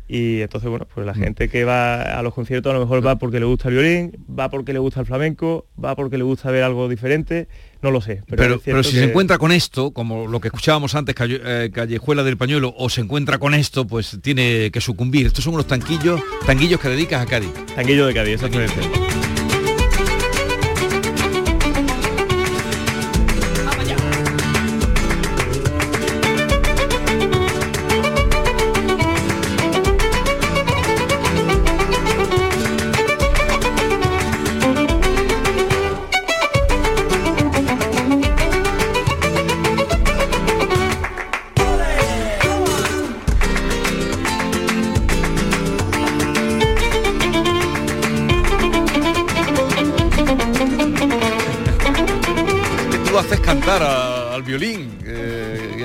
[0.10, 3.18] Y entonces, bueno, pues la gente que va a los conciertos a lo mejor va
[3.18, 6.50] porque le gusta el violín, va porque le gusta el flamenco, va porque le gusta
[6.50, 7.50] ver algo diferente,
[7.82, 8.24] no lo sé.
[8.26, 11.72] Pero, pero si que- se encuentra con esto, como lo que escuchábamos antes, Calle- eh,
[11.74, 15.26] Callejuela del Pañuelo, o se encuentra con esto, pues tiene que sucumbir.
[15.26, 17.52] Estos son unos tanquillos, tanguillos que dedicas a Cádiz.
[17.76, 19.27] Tanguillo de Cádiz, exactamente.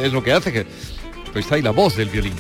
[0.03, 0.67] Es lo que hace que...
[1.33, 2.35] Pues está ahí la voz del violín,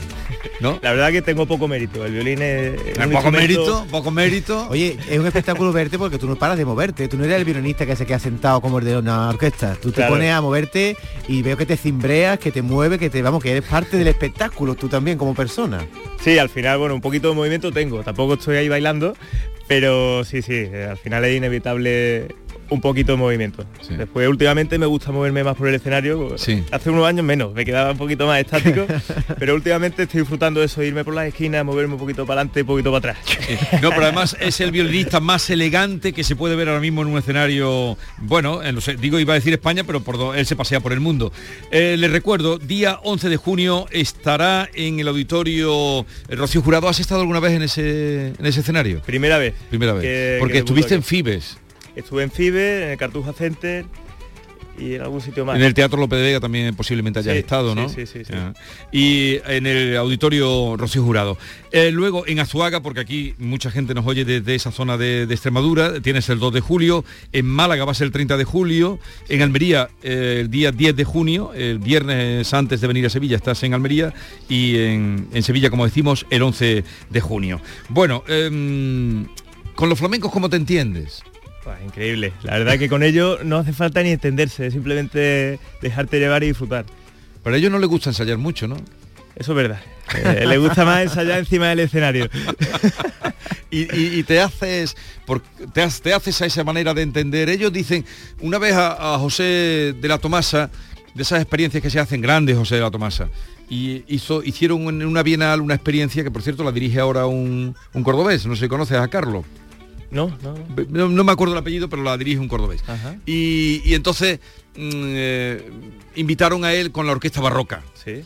[0.60, 0.78] ¿no?
[0.82, 2.04] La verdad que tengo poco mérito.
[2.04, 2.74] El violín es...
[2.74, 4.68] es un poco instrumento- mérito, poco mérito.
[4.68, 7.08] Oye, es un espectáculo verte porque tú no paras de moverte.
[7.08, 9.76] Tú no eres el violinista que se queda sentado como el de una orquesta.
[9.80, 10.94] Tú te pones a moverte
[11.26, 14.08] y veo que te cimbreas, que te mueve, que te vamos, que eres parte del
[14.08, 15.86] espectáculo, tú también como persona.
[16.22, 18.02] Sí, al final, bueno, un poquito de movimiento tengo.
[18.02, 19.16] Tampoco estoy ahí bailando,
[19.68, 22.26] pero sí, sí, eh, al final es inevitable
[22.70, 23.64] un poquito de movimiento.
[23.96, 26.36] Después, últimamente me gusta moverme más por el escenario.
[26.38, 26.62] Sí.
[26.70, 28.86] Hace unos años menos, me quedaba un poquito más estático,
[29.38, 32.62] pero últimamente estoy disfrutando de eso, irme por las esquinas, moverme un poquito para adelante,
[32.62, 33.38] un poquito para atrás.
[33.82, 37.08] No, pero además es el violinista más elegante que se puede ver ahora mismo en
[37.08, 40.80] un escenario, bueno, en los- digo iba a decir España, pero por él se pasea
[40.80, 41.32] por el mundo.
[41.70, 46.88] Eh, les recuerdo, día 11 de junio estará en el auditorio eh, Rocío Jurado.
[46.88, 49.00] ¿Has estado alguna vez en ese, en ese escenario?
[49.02, 49.54] Primera vez.
[49.70, 50.02] Primera vez.
[50.02, 51.58] que- Porque que estuviste en Fibes.
[51.96, 53.84] Estuve en FIBE, en el Cartuja Center
[54.78, 55.54] y en algún sitio más.
[55.56, 57.90] En el Teatro López de Vega también posiblemente hayas Sí, estado, ¿no?
[57.90, 58.32] sí, sí, sí.
[58.90, 61.36] Y en el auditorio Rocío Jurado.
[61.72, 65.34] Eh, luego en Azuaga, porque aquí mucha gente nos oye desde esa zona de, de
[65.34, 68.98] Extremadura, tienes el 2 de julio, en Málaga va a ser el 30 de julio,
[69.28, 73.36] en Almería eh, el día 10 de junio, el viernes antes de venir a Sevilla
[73.36, 74.14] estás en Almería
[74.48, 77.60] y en, en Sevilla, como decimos, el 11 de junio.
[77.90, 79.26] Bueno, em,
[79.74, 81.22] con los flamencos, ¿cómo te entiendes?
[81.64, 82.32] Pues, increíble.
[82.42, 86.48] La verdad que con ello no hace falta ni entenderse, es simplemente dejarte llevar y
[86.48, 86.84] disfrutar.
[87.44, 88.76] Pero a ellos no les gusta ensayar mucho, ¿no?
[89.36, 89.80] Eso es verdad.
[90.24, 92.28] Eh, le gusta más ensayar encima del escenario.
[93.70, 95.40] y, y- y te haces por-
[95.72, 95.82] te,
[96.12, 97.48] haces a esa manera de entender.
[97.48, 98.04] Ellos dicen,
[98.40, 100.70] una vez a, a José de la Tomasa,
[101.14, 103.28] de esas experiencias que se hacen grandes, José de la Tomasa,
[103.68, 107.74] y hizo, hicieron en una bienal una experiencia que por cierto la dirige ahora un,
[107.94, 109.44] un cordobés, no sé si conoces a Carlos.
[110.12, 110.54] No, no.
[110.90, 112.84] No, no me acuerdo el apellido, pero la dirige un cordobés.
[113.24, 114.40] Y, y entonces
[114.76, 115.70] mm, eh,
[116.16, 117.82] invitaron a él con la orquesta barroca.
[118.04, 118.22] Sí.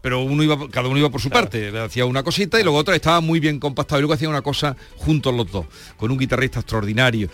[0.00, 2.78] Pero uno iba, cada uno iba por su parte, le hacía una cosita y luego
[2.78, 5.66] otra estaba muy bien compactado y luego hacía una cosa juntos los dos,
[5.98, 7.28] con un guitarrista extraordinario.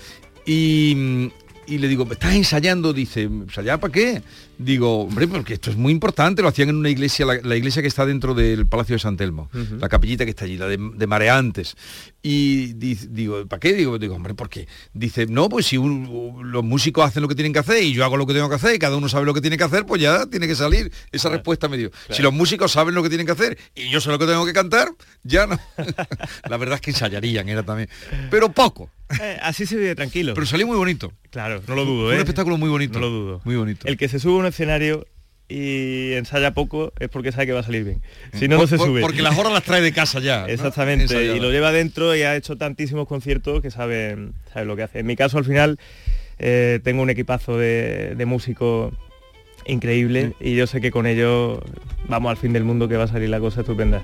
[0.44, 1.26] Y, mm,
[1.66, 2.92] y le digo, ¿estás ensayando?
[2.92, 4.22] Dice, ¿ensayar para qué?
[4.58, 7.82] Digo, hombre, porque esto es muy importante, lo hacían en una iglesia, la, la iglesia
[7.82, 10.78] que está dentro del Palacio de San Telmo, la capillita que está allí, la de,
[10.78, 11.76] de Mareantes.
[12.22, 13.74] Y dice- digo, ¿para qué?
[13.74, 14.66] Digo, digo, hombre, ¿por qué?
[14.94, 18.04] Dice, no, pues si un- los músicos hacen lo que tienen que hacer y yo
[18.04, 19.84] hago lo que tengo que hacer y cada uno sabe lo que tiene que hacer,
[19.84, 20.90] pues ya tiene que salir.
[21.12, 21.90] Esa respuesta me dio.
[22.10, 24.46] Si los músicos saben lo que tienen que hacer y yo sé lo que tengo
[24.46, 24.88] que cantar,
[25.22, 25.58] ya no.
[26.48, 27.88] la verdad es que ensayarían, era también.
[28.30, 28.90] Pero poco.
[29.20, 30.34] Eh, así se vive tranquilo.
[30.34, 31.12] Pero salió muy bonito.
[31.30, 32.16] Claro, no lo dudo, Fue ¿eh?
[32.16, 32.94] un espectáculo muy bonito.
[32.98, 33.40] No lo dudo.
[33.44, 33.86] Muy bonito.
[33.86, 35.06] El que se sube a un escenario
[35.48, 38.02] y ensaya poco es porque sabe que va a salir bien.
[38.34, 39.00] Si no, no Por- se por- sube.
[39.02, 40.40] Porque las horas las trae de casa ya.
[40.42, 40.46] ¿no?
[40.48, 41.36] Exactamente, Ensayada.
[41.36, 44.16] y lo lleva dentro y ha hecho tantísimos conciertos que sabe,
[44.52, 44.98] sabe lo que hace.
[44.98, 45.78] En mi caso, al final,
[46.40, 48.92] eh, tengo un equipazo de, de músicos
[49.66, 51.60] increíble y yo sé que con ellos
[52.08, 54.02] vamos al fin del mundo que va a salir la cosa estupenda.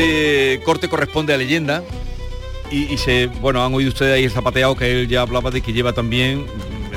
[0.00, 1.82] Este corte corresponde a leyenda
[2.70, 5.60] y, y se, bueno, han oído ustedes ahí el zapateado que él ya hablaba de
[5.60, 6.46] que lleva también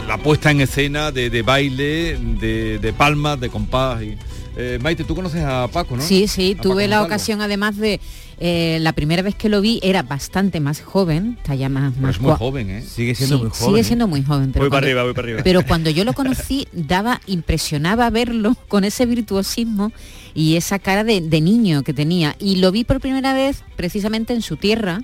[0.07, 4.01] la puesta en escena de, de baile, de, de palmas, de compás.
[4.03, 4.17] Y,
[4.55, 6.01] eh, Maite, tú conoces a Paco, ¿no?
[6.01, 7.05] Sí, sí, A tuve Paco la Montalvo.
[7.07, 7.99] ocasión además de
[8.39, 12.07] eh, la primera vez que lo vi era bastante más joven, está ya más, Pero
[12.07, 12.81] más es muy joven, ¿eh?
[12.83, 13.65] Sigue siendo Sí, muy joven.
[13.67, 13.83] Sigue ¿eh?
[13.83, 14.51] siendo muy joven.
[14.53, 15.41] Pero Voy para arriba, voy para arriba.
[15.43, 19.91] Pero cuando yo lo conocí, daba, impresionaba verlo con ese virtuosismo
[20.33, 22.35] y esa cara de, de niño que tenía.
[22.39, 25.01] Y lo vi por primera vez precisamente en su tierra,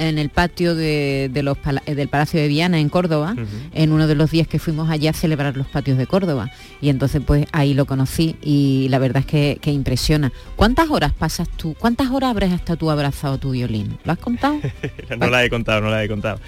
[0.00, 3.36] en el patio de, los del Palacio de Viana en Córdoba,
[3.74, 6.50] en uno de los días que fuimos allá a celebrar los patios de Córdoba.
[6.80, 10.32] Y entonces pues ahí lo conocí y la verdad es que, impresiona.
[10.56, 11.76] ¿Cuántas horas pasas tú?
[11.78, 13.98] ¿Cuántas horas habrás hasta tú abrazado tu violín?
[14.04, 14.58] ¿Lo has contado?
[15.18, 16.40] no la he contado, no la he contado.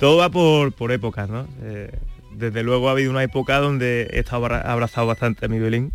[0.00, 1.46] Todo va por, por épocas, ¿no?
[1.62, 1.90] Eh,
[2.32, 5.92] desde luego ha habido una época donde he estado abrazado bastante a mi violín.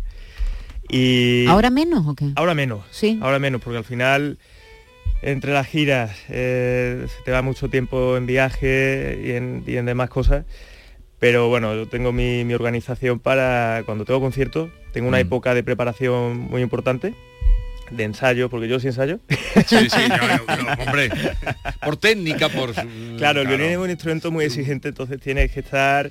[0.92, 2.32] Y ¿Ahora menos o qué?
[2.36, 2.84] Ahora menos.
[2.90, 3.18] Sí.
[3.22, 4.38] Ahora menos, porque al final
[5.22, 10.44] entre las giras eh, se te va mucho tiempo en viaje y en, demás cosas.
[11.18, 15.26] Pero bueno, yo tengo mi, organización para cuando tengo conciertos, tengo una mm.
[15.26, 17.14] época de preparación muy importante
[17.90, 19.18] de ensayo, porque yo sí ensayo.
[19.66, 20.00] Sí, sí,
[20.78, 21.10] hombre,
[21.82, 22.72] por técnica, por...
[23.16, 26.10] Claro, el violín es un instrumento muy exigente, entonces tienes que estar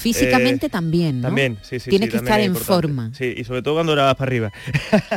[0.00, 1.28] Físicamente eh, también, ¿no?
[1.28, 1.90] También, sí, sí.
[1.90, 3.12] Tiene que estar en forma.
[3.14, 4.52] Sí, y sobre todo cuando grabas para arriba.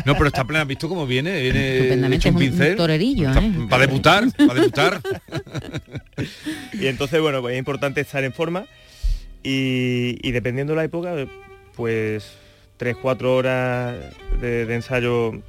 [0.05, 1.41] No, pero está plena, ¿has visto cómo viene?
[1.41, 2.71] Viene hecho un pincel.
[2.71, 3.51] Un torerillo, ¿eh?
[3.69, 5.01] Para debutar, para debutar.
[6.73, 8.65] y entonces, bueno, pues es importante estar en forma
[9.41, 11.15] y, dependiendo de la época,
[11.75, 12.33] pues
[12.77, 13.95] tres, cuatro horas
[14.41, 15.41] de ensayo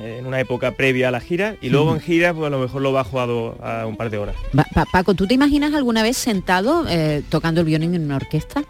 [0.00, 2.82] en una época previa a la gira y luego en gira pues a lo mejor
[2.82, 4.36] lo bajo a, a un par de horas.
[4.92, 8.64] Paco, ¿tú te imaginas alguna vez sentado eh, tocando el violín en una orquesta?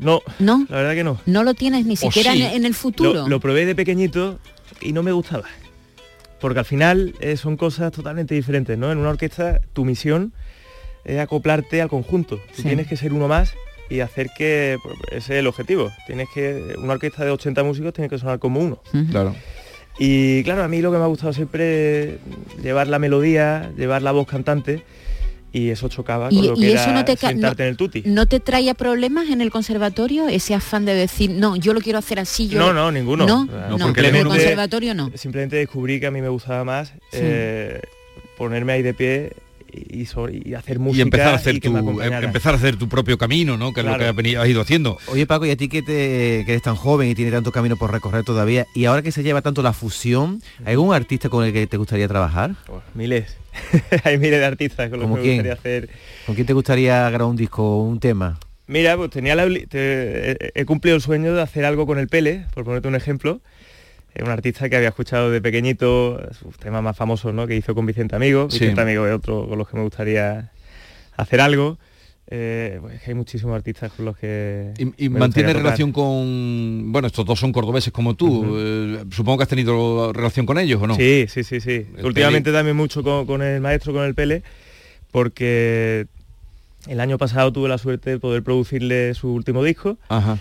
[0.00, 1.20] No, no, la verdad que no.
[1.26, 3.28] No lo tienes ni siquiera en, el futuro.
[3.28, 4.38] Lo, probé de pequeñito
[4.80, 5.44] y no me gustaba.
[6.40, 8.90] Porque al final eh, son cosas totalmente diferentes, ¿no?
[8.90, 10.32] En una orquesta tu misión
[11.04, 12.40] es acoplarte al conjunto.
[12.60, 13.54] tienes que ser uno más
[13.88, 15.92] y hacer que pues, ese es el objetivo.
[16.06, 18.80] Tienes que una orquesta de 80 músicos tiene que sonar como uno.
[19.10, 19.34] Claro.
[19.98, 22.18] Y claro, a mí lo que me ha gustado siempre es
[22.62, 24.82] llevar la melodía, llevar la voz cantante
[25.52, 28.02] y eso chocaba con lo que eso no te sentarte en el tuti.
[28.06, 31.98] ¿No te traía problemas en el conservatorio ese afán de decir, no, yo lo quiero
[31.98, 32.48] hacer así?
[32.48, 33.26] Yo no, no, ninguno.
[33.26, 35.10] No, no, porque en el conservatorio no.
[35.14, 37.80] Simplemente descubrí que a mí me gustaba más eh,
[38.38, 39.32] ponerme ahí de pie
[39.72, 43.56] y, hacer música y empezar a hacer tu em, empezar a hacer tu propio camino
[43.56, 44.98] no que es lo que has ido haciendo.
[45.08, 47.90] Oye Paco y a ti que, te, eres tan joven y tiene tanto camino por
[47.90, 51.52] recorrer todavía y ahora que se lleva tanto la fusión ¿hay algún artista con el
[51.52, 52.54] que te gustaría trabajar
[52.94, 53.36] miles.
[54.04, 55.90] Hay miles de artistas con los que me gustaría hacer.
[56.24, 60.64] Con quién te gustaría grabar un disco o un tema Mira, pues tenía la, he
[60.64, 63.40] cumplido el sueño de hacer algo con el Pele, por ponerte un ejemplo,
[64.20, 67.46] un artista que había escuchado de pequeñito sus temas más famosos ¿no?
[67.46, 68.48] que hizo con Vicente Amigo.
[68.48, 70.50] Vicente Amigo es otro con los que me gustaría
[71.16, 71.78] hacer algo.
[72.34, 74.72] Eh, pues hay muchísimos artistas con los que...
[74.96, 76.90] Y, mantiene relación con...
[76.90, 78.56] Bueno, estos dos son cordobeses como tú.
[78.58, 80.94] Eh, supongo que has tenido relación con ellos, ¿o no?
[80.94, 81.86] Sí, sí, sí, sí.
[82.02, 84.42] Últimamente también mucho con, el maestro, con el Pele,
[85.10, 86.06] porque
[86.86, 89.98] el año pasado tuve la suerte de poder producirle su último disco.
[90.08, 90.38] Ajá.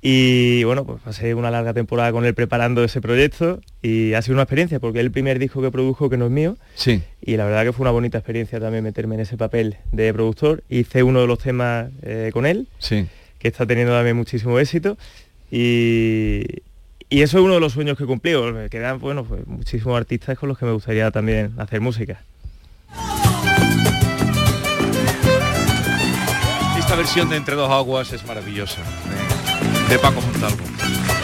[0.00, 4.34] Y bueno, pues pasé una larga temporada con él preparando ese proyecto y ha sido
[4.34, 6.56] una experiencia porque es el primer disco que produjo que no es mío.
[6.76, 7.02] Sí.
[7.20, 10.62] Y la verdad que fue una bonita experiencia también meterme en ese papel de productor.
[10.68, 13.06] Hice uno de los temas eh, con él, sí.
[13.40, 14.96] que está teniendo también muchísimo éxito.
[15.50, 16.44] Y,
[17.10, 18.52] y eso es uno de los sueños que he cumplido.
[18.52, 22.22] Me quedan bueno, pues, muchísimos artistas con los que me gustaría también hacer música.
[26.78, 28.80] Esta versión de Entre dos aguas es maravillosa
[29.88, 31.17] de Paco Montalvo.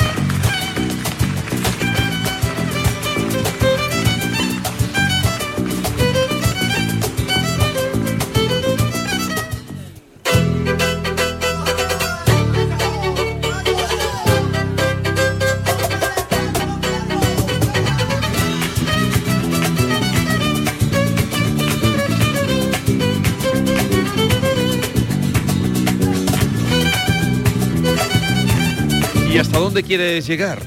[29.35, 30.63] ¿Y hasta dónde quieres llegar?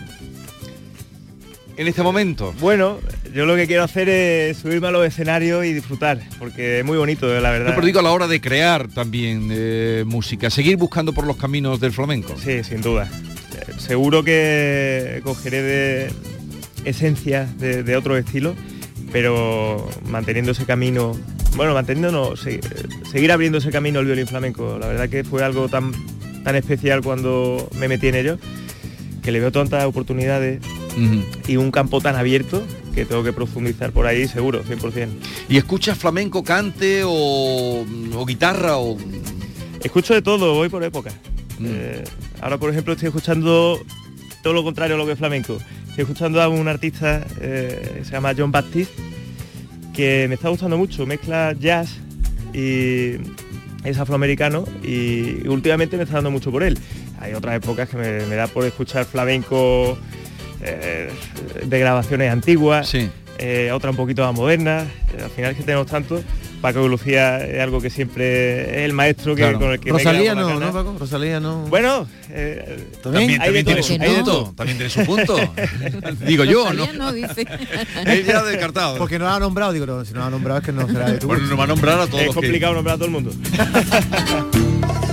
[1.78, 2.54] En este momento.
[2.60, 3.00] Bueno,
[3.34, 6.98] yo lo que quiero hacer es subirme a los escenarios y disfrutar, porque es muy
[6.98, 7.70] bonito, la verdad.
[7.70, 11.38] No, pero digo a la hora de crear también eh, música, seguir buscando por los
[11.38, 12.36] caminos del flamenco.
[12.44, 13.10] Sí, sin duda.
[13.78, 16.12] Seguro que cogeré de
[16.84, 18.54] esencia de, de otro estilo,
[19.14, 21.18] pero manteniendo ese camino,
[21.56, 24.78] bueno, manteniendo seguir abriendo ese camino al violín flamenco.
[24.78, 25.94] La verdad que fue algo tan
[26.48, 28.38] tan especial cuando me metí en ello,
[29.22, 30.62] que le veo tantas oportunidades
[31.46, 32.64] y un campo tan abierto
[32.96, 35.10] que tengo que profundizar por ahí seguro, 100%.
[35.50, 37.86] ¿Y escuchas flamenco, cante o,
[38.26, 38.96] guitarra o...?
[39.84, 41.12] Escucho de todo, voy por época.
[41.60, 41.66] Mm.
[41.68, 42.04] Eh,
[42.40, 43.82] ahora, por ejemplo, estoy escuchando
[44.42, 45.58] todo lo contrario a lo que es flamenco.
[45.90, 48.94] Estoy escuchando a un artista eh, se llama John Baptiste,
[49.94, 51.90] que me está gustando mucho, mezcla jazz
[52.54, 53.18] y
[53.84, 56.78] es afroamericano y últimamente me está dando mucho por él.
[57.20, 59.98] Hay otras épocas que me, da por escuchar flamenco
[60.62, 61.10] eh,
[61.66, 62.90] de grabaciones antiguas.
[63.40, 64.86] eh, otra un poquito más moderna.
[65.18, 66.22] Eh, al final es que tenemos tanto.
[66.62, 69.60] Paco Lucía es algo que siempre es el maestro que, Claro.
[69.60, 70.74] con el que Rosalía me no, ¿no.
[70.74, 70.96] Paco?
[71.00, 71.62] Rosalía no.
[71.68, 75.38] Bueno, eh, También, tiene su punto, también tiene su punto.
[76.26, 76.86] Digo yo, ¿no?
[76.86, 77.46] Rosalía no, dice.
[78.06, 78.98] Él ya descartado.
[78.98, 80.88] Porque no lo ha nombrado, digo, no, si no lo ha nombrado es que no
[80.88, 82.98] será de tu Bueno, nos va a nombrar a todos Es que- complicado nombrar a
[82.98, 83.32] todo el mundo.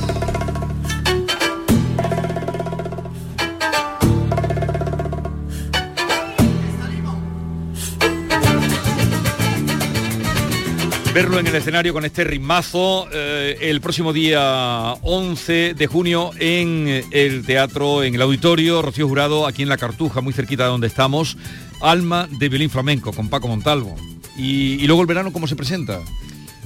[11.14, 17.04] verlo en el escenario con este ritmazo eh, el próximo día 11 de junio en
[17.12, 20.88] el teatro, en el auditorio Rocío Jurado, aquí en La Cartuja, muy cerquita de donde
[20.88, 21.36] estamos,
[21.80, 23.94] Alma de Violín Flamenco, con Paco Montalvo.
[24.36, 26.00] Y, y luego el verano, ¿cómo se presenta?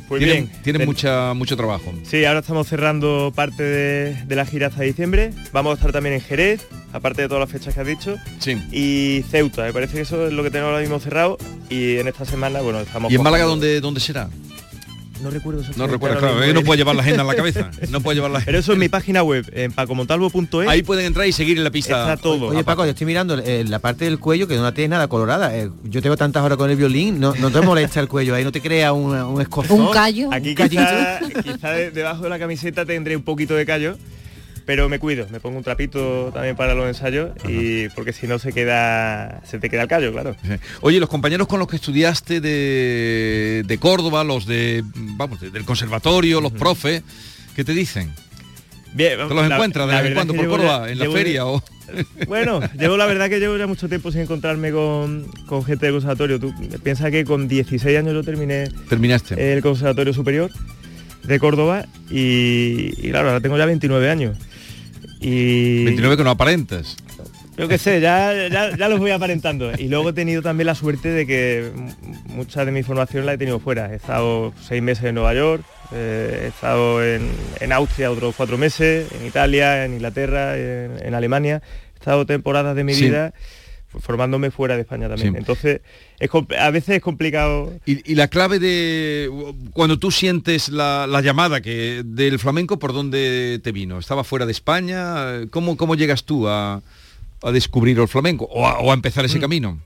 [0.08, 1.92] Pues tienen, bien, tienen ten- mucha, mucho trabajo.
[2.04, 5.32] Sí, ahora estamos cerrando parte de, de la gira hasta diciembre.
[5.52, 8.16] Vamos a estar también en Jerez, aparte de todas las fechas que has dicho.
[8.38, 8.56] Sí.
[8.72, 11.36] Y Ceuta, me parece que eso es lo que tenemos ahora mismo cerrado.
[11.68, 13.12] Y en esta semana, bueno, estamos...
[13.12, 14.30] ¿Y en Málaga dónde, dónde será?
[15.22, 17.70] No recuerdo No exactamente recuerdo, claro, no puede llevar la agenda en la cabeza.
[17.90, 20.68] No puede llevar la Pero eso en mi página web, en pacomontalvo.es.
[20.68, 22.00] Ahí pueden entrar y seguir en la pista.
[22.12, 22.46] Está todo.
[22.48, 25.08] Oye Paco, yo estoy mirando eh, la parte del cuello que no la tienes nada
[25.08, 25.56] colorada.
[25.56, 28.44] Eh, yo tengo tantas horas con el violín, no, no te molesta el cuello ahí,
[28.44, 29.78] no te crea un, un escozor.
[29.80, 30.30] Un callo.
[30.32, 30.82] Aquí Un callito.
[30.82, 33.96] quizá, quizá de- debajo de la camiseta tendré un poquito de callo,
[34.68, 38.38] pero me cuido, me pongo un trapito también para los ensayos y porque si no
[38.38, 40.36] se queda se te queda el callo, claro.
[40.82, 45.64] Oye, los compañeros con los que estudiaste de, de Córdoba, los de vamos, de- del
[45.64, 47.02] conservatorio, los profes,
[47.56, 48.12] ¿qué te dicen?
[48.92, 51.32] Bien, ¿Te los la- encuentras de vez en cuando por Córdoba, ya- en la feria
[51.36, 51.62] ya- o
[52.28, 55.94] Bueno, llevo la verdad que llevo ya mucho tiempo sin encontrarme con, con gente del
[55.94, 56.38] conservatorio.
[56.38, 56.52] Tú
[56.84, 59.54] piensas que con 16 años yo terminé terminaste?
[59.54, 60.50] el conservatorio superior
[61.24, 64.36] de Córdoba y, y claro, ahora tengo ya 29 años.
[65.20, 66.96] Y 29 que no aparentas.
[67.56, 69.72] Yo qué sé, ya, ya, ya los voy aparentando.
[69.76, 71.70] Y luego he tenido también la suerte de que
[72.26, 73.92] mucha de mi formación la he tenido fuera.
[73.92, 78.58] He estado seis meses en Nueva York, eh, he estado en, en Austria otros cuatro
[78.58, 81.60] meses, en Italia, en Inglaterra, en, en Alemania.
[81.94, 83.06] He estado temporadas de mi Sí.
[83.06, 83.34] vida
[83.88, 85.32] formándome fuera de España también.
[85.32, 85.38] Sí.
[85.38, 85.80] Entonces,
[86.18, 87.72] es a veces es complicado.
[87.86, 89.30] Y, y la clave de
[89.72, 93.98] cuando tú sientes la, la llamada que del flamenco, ¿por dónde te vino?
[93.98, 95.46] ¿Estaba fuera de España?
[95.50, 96.82] ¿Cómo, cómo llegas tú a,
[97.42, 99.78] a descubrir el flamenco o a, o a empezar ese camino?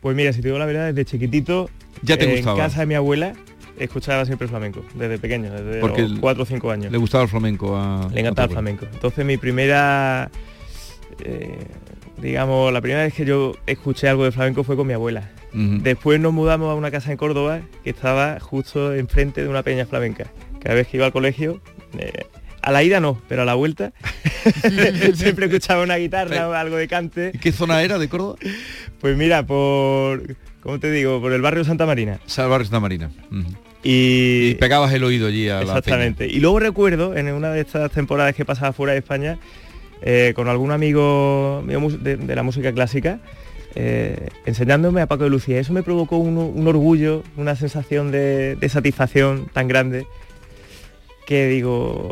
[0.00, 1.70] Pues mira, si te digo la verdad, desde chiquitito,
[2.02, 3.34] Ya te en casa de mi abuela,
[3.78, 6.92] escuchaba siempre flamenco, desde pequeño, desde Porque los o cinco años.
[6.92, 8.86] Le gustaba el flamenco a Le encantaba el flamenco.
[8.92, 10.30] Entonces mi primera,
[11.24, 11.56] eh,
[12.20, 15.30] digamos, la primera vez que yo escuché algo de flamenco fue con mi abuela.
[15.52, 19.86] Después nos mudamos a una casa en Córdoba que estaba justo enfrente de una peña
[19.86, 20.26] flamenca.
[20.60, 21.60] Cada vez que iba al colegio,
[21.96, 22.24] eh,
[22.60, 23.92] a la ida no, pero a la vuelta
[25.14, 27.30] siempre escuchaba una guitarra o algo de cante.
[27.34, 28.36] ¿Y qué zona era de Córdoba?
[29.00, 30.22] Pues mira, por,
[30.60, 31.20] ¿cómo te digo?
[31.20, 32.20] Por el barrio Santa Marina.
[32.24, 33.10] Salvar Santa Marina.
[33.82, 36.26] Y, Y pegabas el oído allí a la Exactamente.
[36.26, 39.38] Y luego recuerdo en una de estas temporadas que pasaba fuera de España,
[40.02, 43.20] eh, con algún amigo mío de, de la música clásica,
[43.74, 45.58] eh, enseñándome a Paco de Lucía.
[45.58, 50.06] Eso me provocó un, un orgullo, una sensación de, de satisfacción tan grande
[51.26, 52.10] que digo,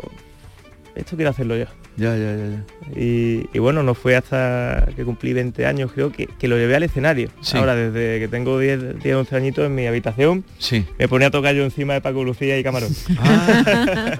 [0.95, 1.65] esto quiero hacerlo yo.
[1.95, 2.47] Ya, ya, ya.
[2.49, 2.99] ya.
[2.99, 6.75] Y, y bueno, no fue hasta que cumplí 20 años, creo que, que lo llevé
[6.75, 7.29] al escenario.
[7.41, 7.55] Sí.
[7.55, 10.87] Ahora, desde que tengo 10, 10, 11 añitos en mi habitación, Sí.
[10.97, 12.89] me ponía a tocar yo encima de Paco Lucía y Camarón.
[13.07, 14.17] Bueno,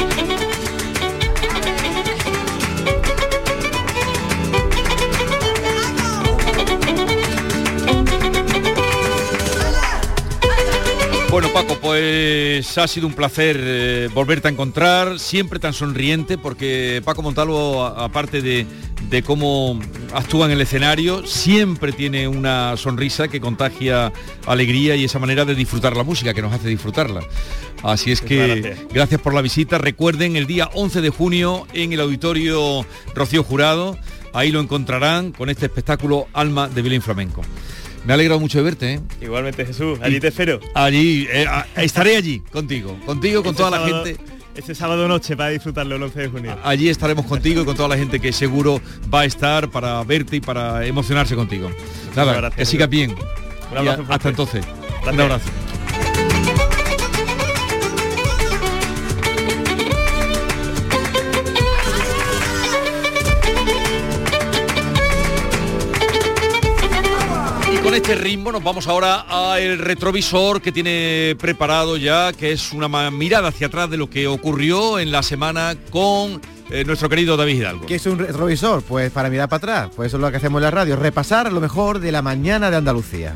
[11.80, 17.84] pues ha sido un placer eh, volverte a encontrar, siempre tan sonriente, porque Paco Montalvo,
[17.84, 18.66] aparte de,
[19.08, 19.80] de cómo
[20.14, 24.12] actúa en el escenario, siempre tiene una sonrisa que contagia
[24.46, 27.22] alegría y esa manera de disfrutar la música, que nos hace disfrutarla.
[27.82, 28.78] Así es que gracias.
[28.92, 29.78] gracias por la visita.
[29.78, 33.96] Recuerden, el día 11 de junio en el auditorio Rocío Jurado,
[34.32, 37.42] ahí lo encontrarán con este espectáculo Alma de Violín Flamenco.
[38.04, 39.00] Me ha alegrado mucho de verte, ¿eh?
[39.20, 40.58] Igualmente Jesús, allí te espero.
[40.74, 44.16] Allí, eh, a- estaré allí contigo, contigo, con Este toda la gente.
[44.54, 46.58] Este sábado noche para disfrutarlo el 11 de junio.
[46.64, 48.80] Allí estaremos contigo y con toda la gente que seguro
[49.12, 51.70] va a estar para verte y para emocionarse contigo.
[52.16, 53.12] Nada, gracias, que sigas bien.
[53.70, 54.14] Un abrazo Y a- fuerte.
[54.14, 54.64] hasta entonces.
[54.66, 55.20] Un Gracias.
[55.20, 55.50] abrazo.
[67.90, 73.10] Con este ritmo nos vamos ahora al retrovisor que tiene preparado ya, que es una
[73.10, 77.56] mirada hacia atrás de lo que ocurrió en la semana con eh, nuestro querido David
[77.56, 77.86] Hidalgo.
[77.86, 78.82] ¿Qué es un retrovisor?
[78.82, 79.90] Pues para mirar para atrás.
[79.96, 82.70] Pues eso es lo que hacemos en la radio, repasar lo mejor de la mañana
[82.70, 83.34] de Andalucía.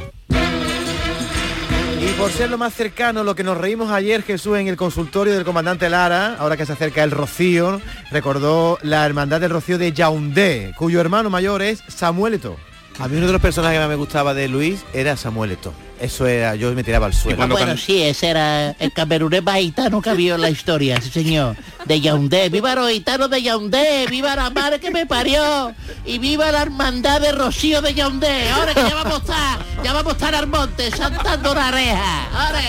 [2.01, 5.35] Y por ser lo más cercano, lo que nos reímos ayer, Jesús, en el consultorio
[5.35, 7.81] del comandante Lara, ahora que se acerca el Rocío,
[8.13, 12.57] recordó la hermandad del Rocío de Yaoundé, cuyo hermano mayor es Samuelito.
[13.01, 15.75] A mí uno de los personajes que más me gustaba de Luis era Samuelito.
[16.01, 17.43] Eso era, yo me tiraba al suelo.
[17.43, 21.11] Ah, bueno, sí, ese era el camerunés más gitano que había en la historia, sí
[21.11, 21.57] señor.
[21.87, 25.73] De Yaoundé, viva los gitanos de Yaoundé, viva la madre que me parió
[26.05, 28.51] y viva la hermandad de Rocío de Yaoundé.
[28.51, 32.25] Ahora que ya vamos a estar, ya vamos a estar al monte, saltando la reja.
[32.33, 32.61] Ahora.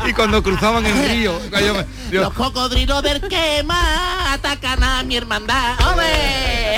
[0.08, 5.16] Y cuando cruzaban el río, yo me- yo- Los cocodrilos del quema atacan a mi
[5.16, 5.74] hermandad.
[5.94, 6.76] ¡Ole!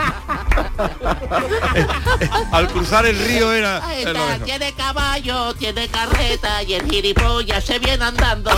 [2.52, 3.84] al cruzar el río era...
[3.86, 8.50] Ahí está, tiene caballo, tiene carreta y el gilipollas se viene andando.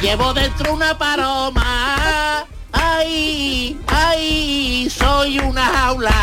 [0.00, 2.44] Llevo dentro una paloma.
[2.72, 3.76] ¡Ay!
[3.86, 4.88] ¡Ay!
[4.90, 6.14] Soy una jaula.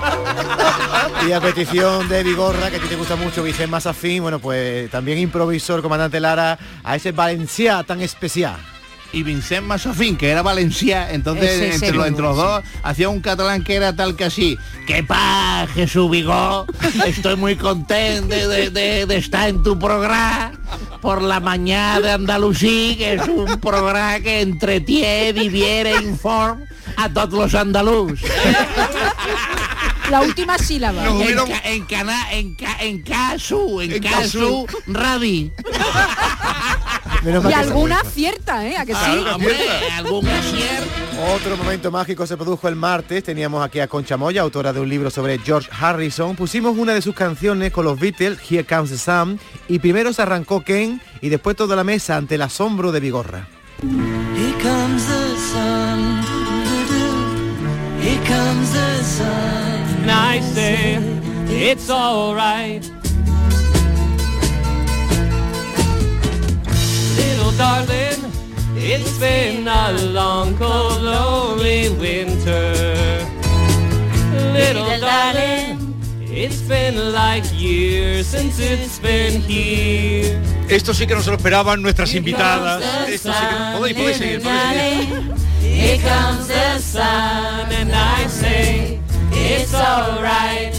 [1.28, 4.90] Y a petición de Vigorra, que a ti te gusta mucho, Vicente Mazafín, bueno, pues
[4.90, 8.56] también improvisó el comandante Lara a ese Valencia tan especial.
[9.12, 13.20] y Vincent Massafín, que era Valencia, entonces Ese entre, los, entre los dos hacía un
[13.20, 14.56] catalán que era tal que así.
[14.86, 16.64] ¡Qué paz, Jesús Vigó!
[17.04, 20.52] Estoy muy contento de, de- de- de estar en tu programa
[21.02, 26.62] por la mañana de Andalusí, que es un programa que entretiene, diviere, informa
[26.96, 28.20] a todos los andaluz.
[30.10, 31.04] La última sílaba.
[31.06, 34.66] En, ca- en, cana- en, ca- en casu, en, En casu.
[37.22, 38.76] Menos mal Y alguna acierta, ¿eh?
[38.76, 38.98] ¿A que sí?
[39.26, 39.56] Ah, hombre,
[39.96, 40.86] algún acierto.
[41.34, 43.22] Otro momento mágico se produjo el martes.
[43.22, 46.34] Teníamos aquí a Concha Moya, autora de un libro sobre George Harrison.
[46.34, 49.38] Pusimos una de sus canciones con los Beatles, Here Comes the Sun,
[49.68, 53.46] y primero se arrancó Ken y después toda la mesa ante el asombro de Vigorra.
[53.82, 56.20] Here comes the sun.
[56.64, 58.02] doo-doo.
[58.02, 59.59] Here comes the sun.
[60.00, 60.98] And I say
[61.48, 62.82] it's alright.
[67.16, 68.32] Little darling,
[68.76, 73.26] it's been a long, cold, lonely winter.
[74.54, 80.40] Little darling, it's been like years since it's been here.
[80.70, 82.82] Esto sí que no se lo esperaban nuestras invitadas.
[83.06, 83.76] Esto sí que...
[83.76, 85.34] Podéis, podéis seguir, podéis seguir.
[90.20, 90.74] Alright.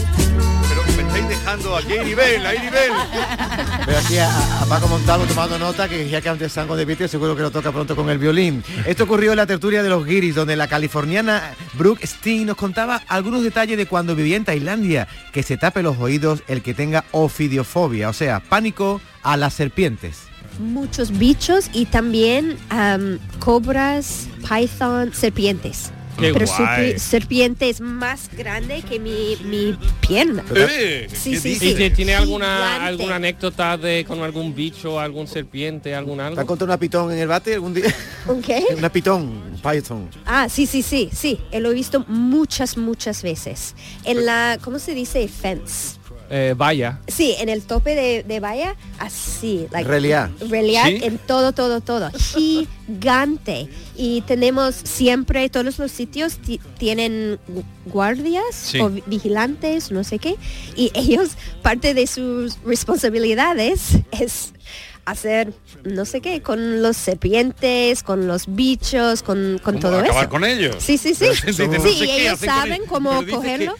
[0.68, 2.92] Pero me estáis dejando aquí hay nivel, hay nivel.
[3.86, 7.10] Veo aquí a, a Paco Montalvo tomando nota que ya que antes Sango de Beatles
[7.10, 8.62] seguro que lo toca pronto con el violín.
[8.86, 13.02] Esto ocurrió en la tertulia de los guiris, donde la californiana Brooke Steen nos contaba
[13.08, 17.04] algunos detalles de cuando vivía en Tailandia, que se tape los oídos el que tenga
[17.12, 20.22] ofidiofobia, o sea, pánico a las serpientes.
[20.58, 25.90] muchos bichos y también am, cobras, python, serpientes.
[26.18, 26.92] Qué Pero guay.
[26.94, 30.44] serpi- serpiente es más grande que mi, mi pierna.
[30.54, 31.74] Eh, Sí, sí, ¿Y sí.
[31.74, 32.86] te- tiene alguna Gigante.
[32.86, 36.38] alguna anécdota de con algún bicho, algún serpiente, algún ¿Te algo?
[36.40, 37.92] has encontrado una pitón en el bate algún día?
[38.26, 38.62] ¿Un qué?
[38.76, 40.08] Una pitón, un python.
[40.26, 41.40] Ah, sí, sí, sí, sí.
[41.50, 43.74] eh, Lo he visto muchas, muchas veces.
[44.04, 45.26] En la, ¿cómo se dice?
[45.28, 45.96] Fence.
[46.34, 46.98] Eh, vaya.
[47.08, 49.66] Sí, en el tope de, de valla, así.
[49.70, 50.30] Like, Reliá.
[50.48, 50.98] Reliá ¿Sí?
[51.02, 52.10] en todo, todo, todo.
[52.18, 53.68] Gigante.
[53.96, 58.80] Y tenemos siempre, todos los sitios ti- tienen gu- guardias Sí.
[58.80, 60.36] o vi- vigilantes, no sé qué.
[60.74, 64.52] Y ellos, parte de sus responsabilidades es
[65.04, 65.52] hacer
[65.84, 70.30] no sé qué con los serpientes, con los bichos, con, con todo acabar eso.
[70.30, 70.76] con ellos.
[70.78, 71.26] Sí, sí, sí.
[71.34, 73.74] Sí, dice, no sé y ellos saben cómo cogerlo.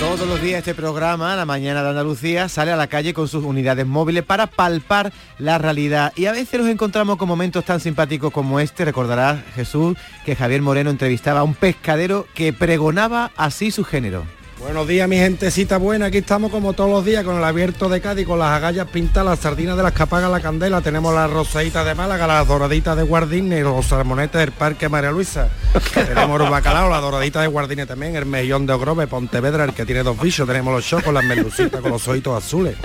[0.00, 3.44] Todos los días este programa, La Mañana de Andalucía, sale a la calle con sus
[3.44, 6.14] unidades móviles para palpar la realidad.
[6.16, 8.86] Y a veces nos encontramos con momentos tan simpáticos como este.
[8.86, 14.24] Recordará Jesús que Javier Moreno entrevistaba a un pescadero que pregonaba así su género.
[14.60, 16.06] Buenos días, mi gentecita buena.
[16.06, 19.24] Aquí estamos como todos los días con el abierto de Cádiz, con las agallas pintadas,
[19.24, 20.82] las sardinas de las que apagan la candela.
[20.82, 25.12] Tenemos las rosaditas de Málaga, las doraditas de Guardini y los salmonetes del Parque María
[25.12, 25.48] Luisa.
[25.94, 29.86] Tenemos los bacalao, la doradita de Guardini también, el mejillón de Ogrove, Pontevedra, el que
[29.86, 30.46] tiene dos bichos.
[30.46, 32.76] Tenemos los chocos, las merlucitas con los ojitos azules.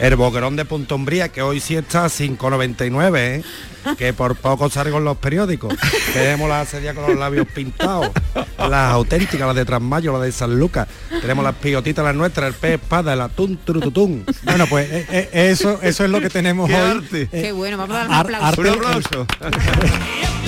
[0.00, 3.42] El boquerón de Punto Umbría, que hoy sí está a 5,99, ¿eh?
[3.98, 5.74] Que por poco salgo en los periódicos.
[6.12, 8.10] Tenemos las asedia con los labios pintados,
[8.58, 10.88] las auténticas, las de Trasmayo, las de San Lucas.
[11.20, 14.24] Tenemos las pillotitas, las nuestras, el pez espada, el atún trututún.
[14.44, 16.90] Bueno, pues eh, eh, eso, eso es lo que tenemos Qué hoy.
[16.90, 17.22] arte.
[17.22, 18.46] Eh, Qué bueno, vamos a dar un ar- aplauso.
[18.46, 19.26] arte- Un aplauso.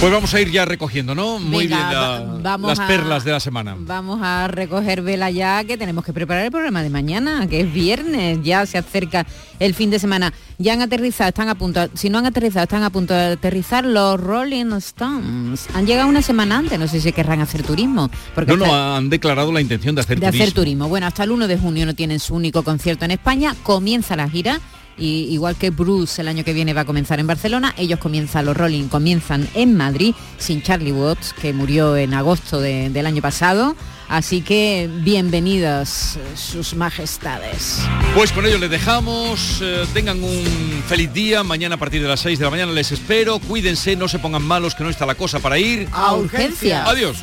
[0.00, 1.38] Pues vamos a ir ya recogiendo, ¿no?
[1.38, 3.76] Muy Venga, bien la- vamos las a- perlas de la semana.
[3.78, 7.70] Vamos a recoger vela ya, que tenemos que preparar el programa de mañana, que es
[7.72, 9.26] viernes, ya se acerca
[9.58, 10.32] el fin de semana.
[10.56, 13.84] Ya han aterrizado, están a punto, si no han aterrizado, están a punto de aterrizar
[13.84, 15.66] los Rolling Stones.
[15.74, 18.08] Han llegado una semana antes, no sé si querrán hacer turismo.
[18.34, 20.42] Porque No, hasta- no, han declarado la intención de hacer de turismo.
[20.44, 20.88] hacer turismo.
[20.88, 24.30] Bueno, hasta el 1 de junio no tienen su único concierto en España, comienza la
[24.30, 24.60] gira.
[25.00, 28.44] Y igual que Bruce el año que viene va a comenzar en Barcelona, ellos comienzan,
[28.44, 33.22] los Rolling comienzan en Madrid, sin Charlie Watts, que murió en agosto de- del año
[33.22, 33.74] pasado.
[34.10, 37.78] Así que bienvenidos eh, sus majestades.
[38.14, 39.60] Pues con ello les dejamos.
[39.62, 41.42] eh, tengan un feliz día.
[41.44, 43.38] Mañana a partir de las 6 de la mañana les espero.
[43.38, 45.88] Cuídense, no se pongan malos, que no está la cosa para ir.
[45.92, 46.86] A urgencias.
[46.88, 47.18] Adiós.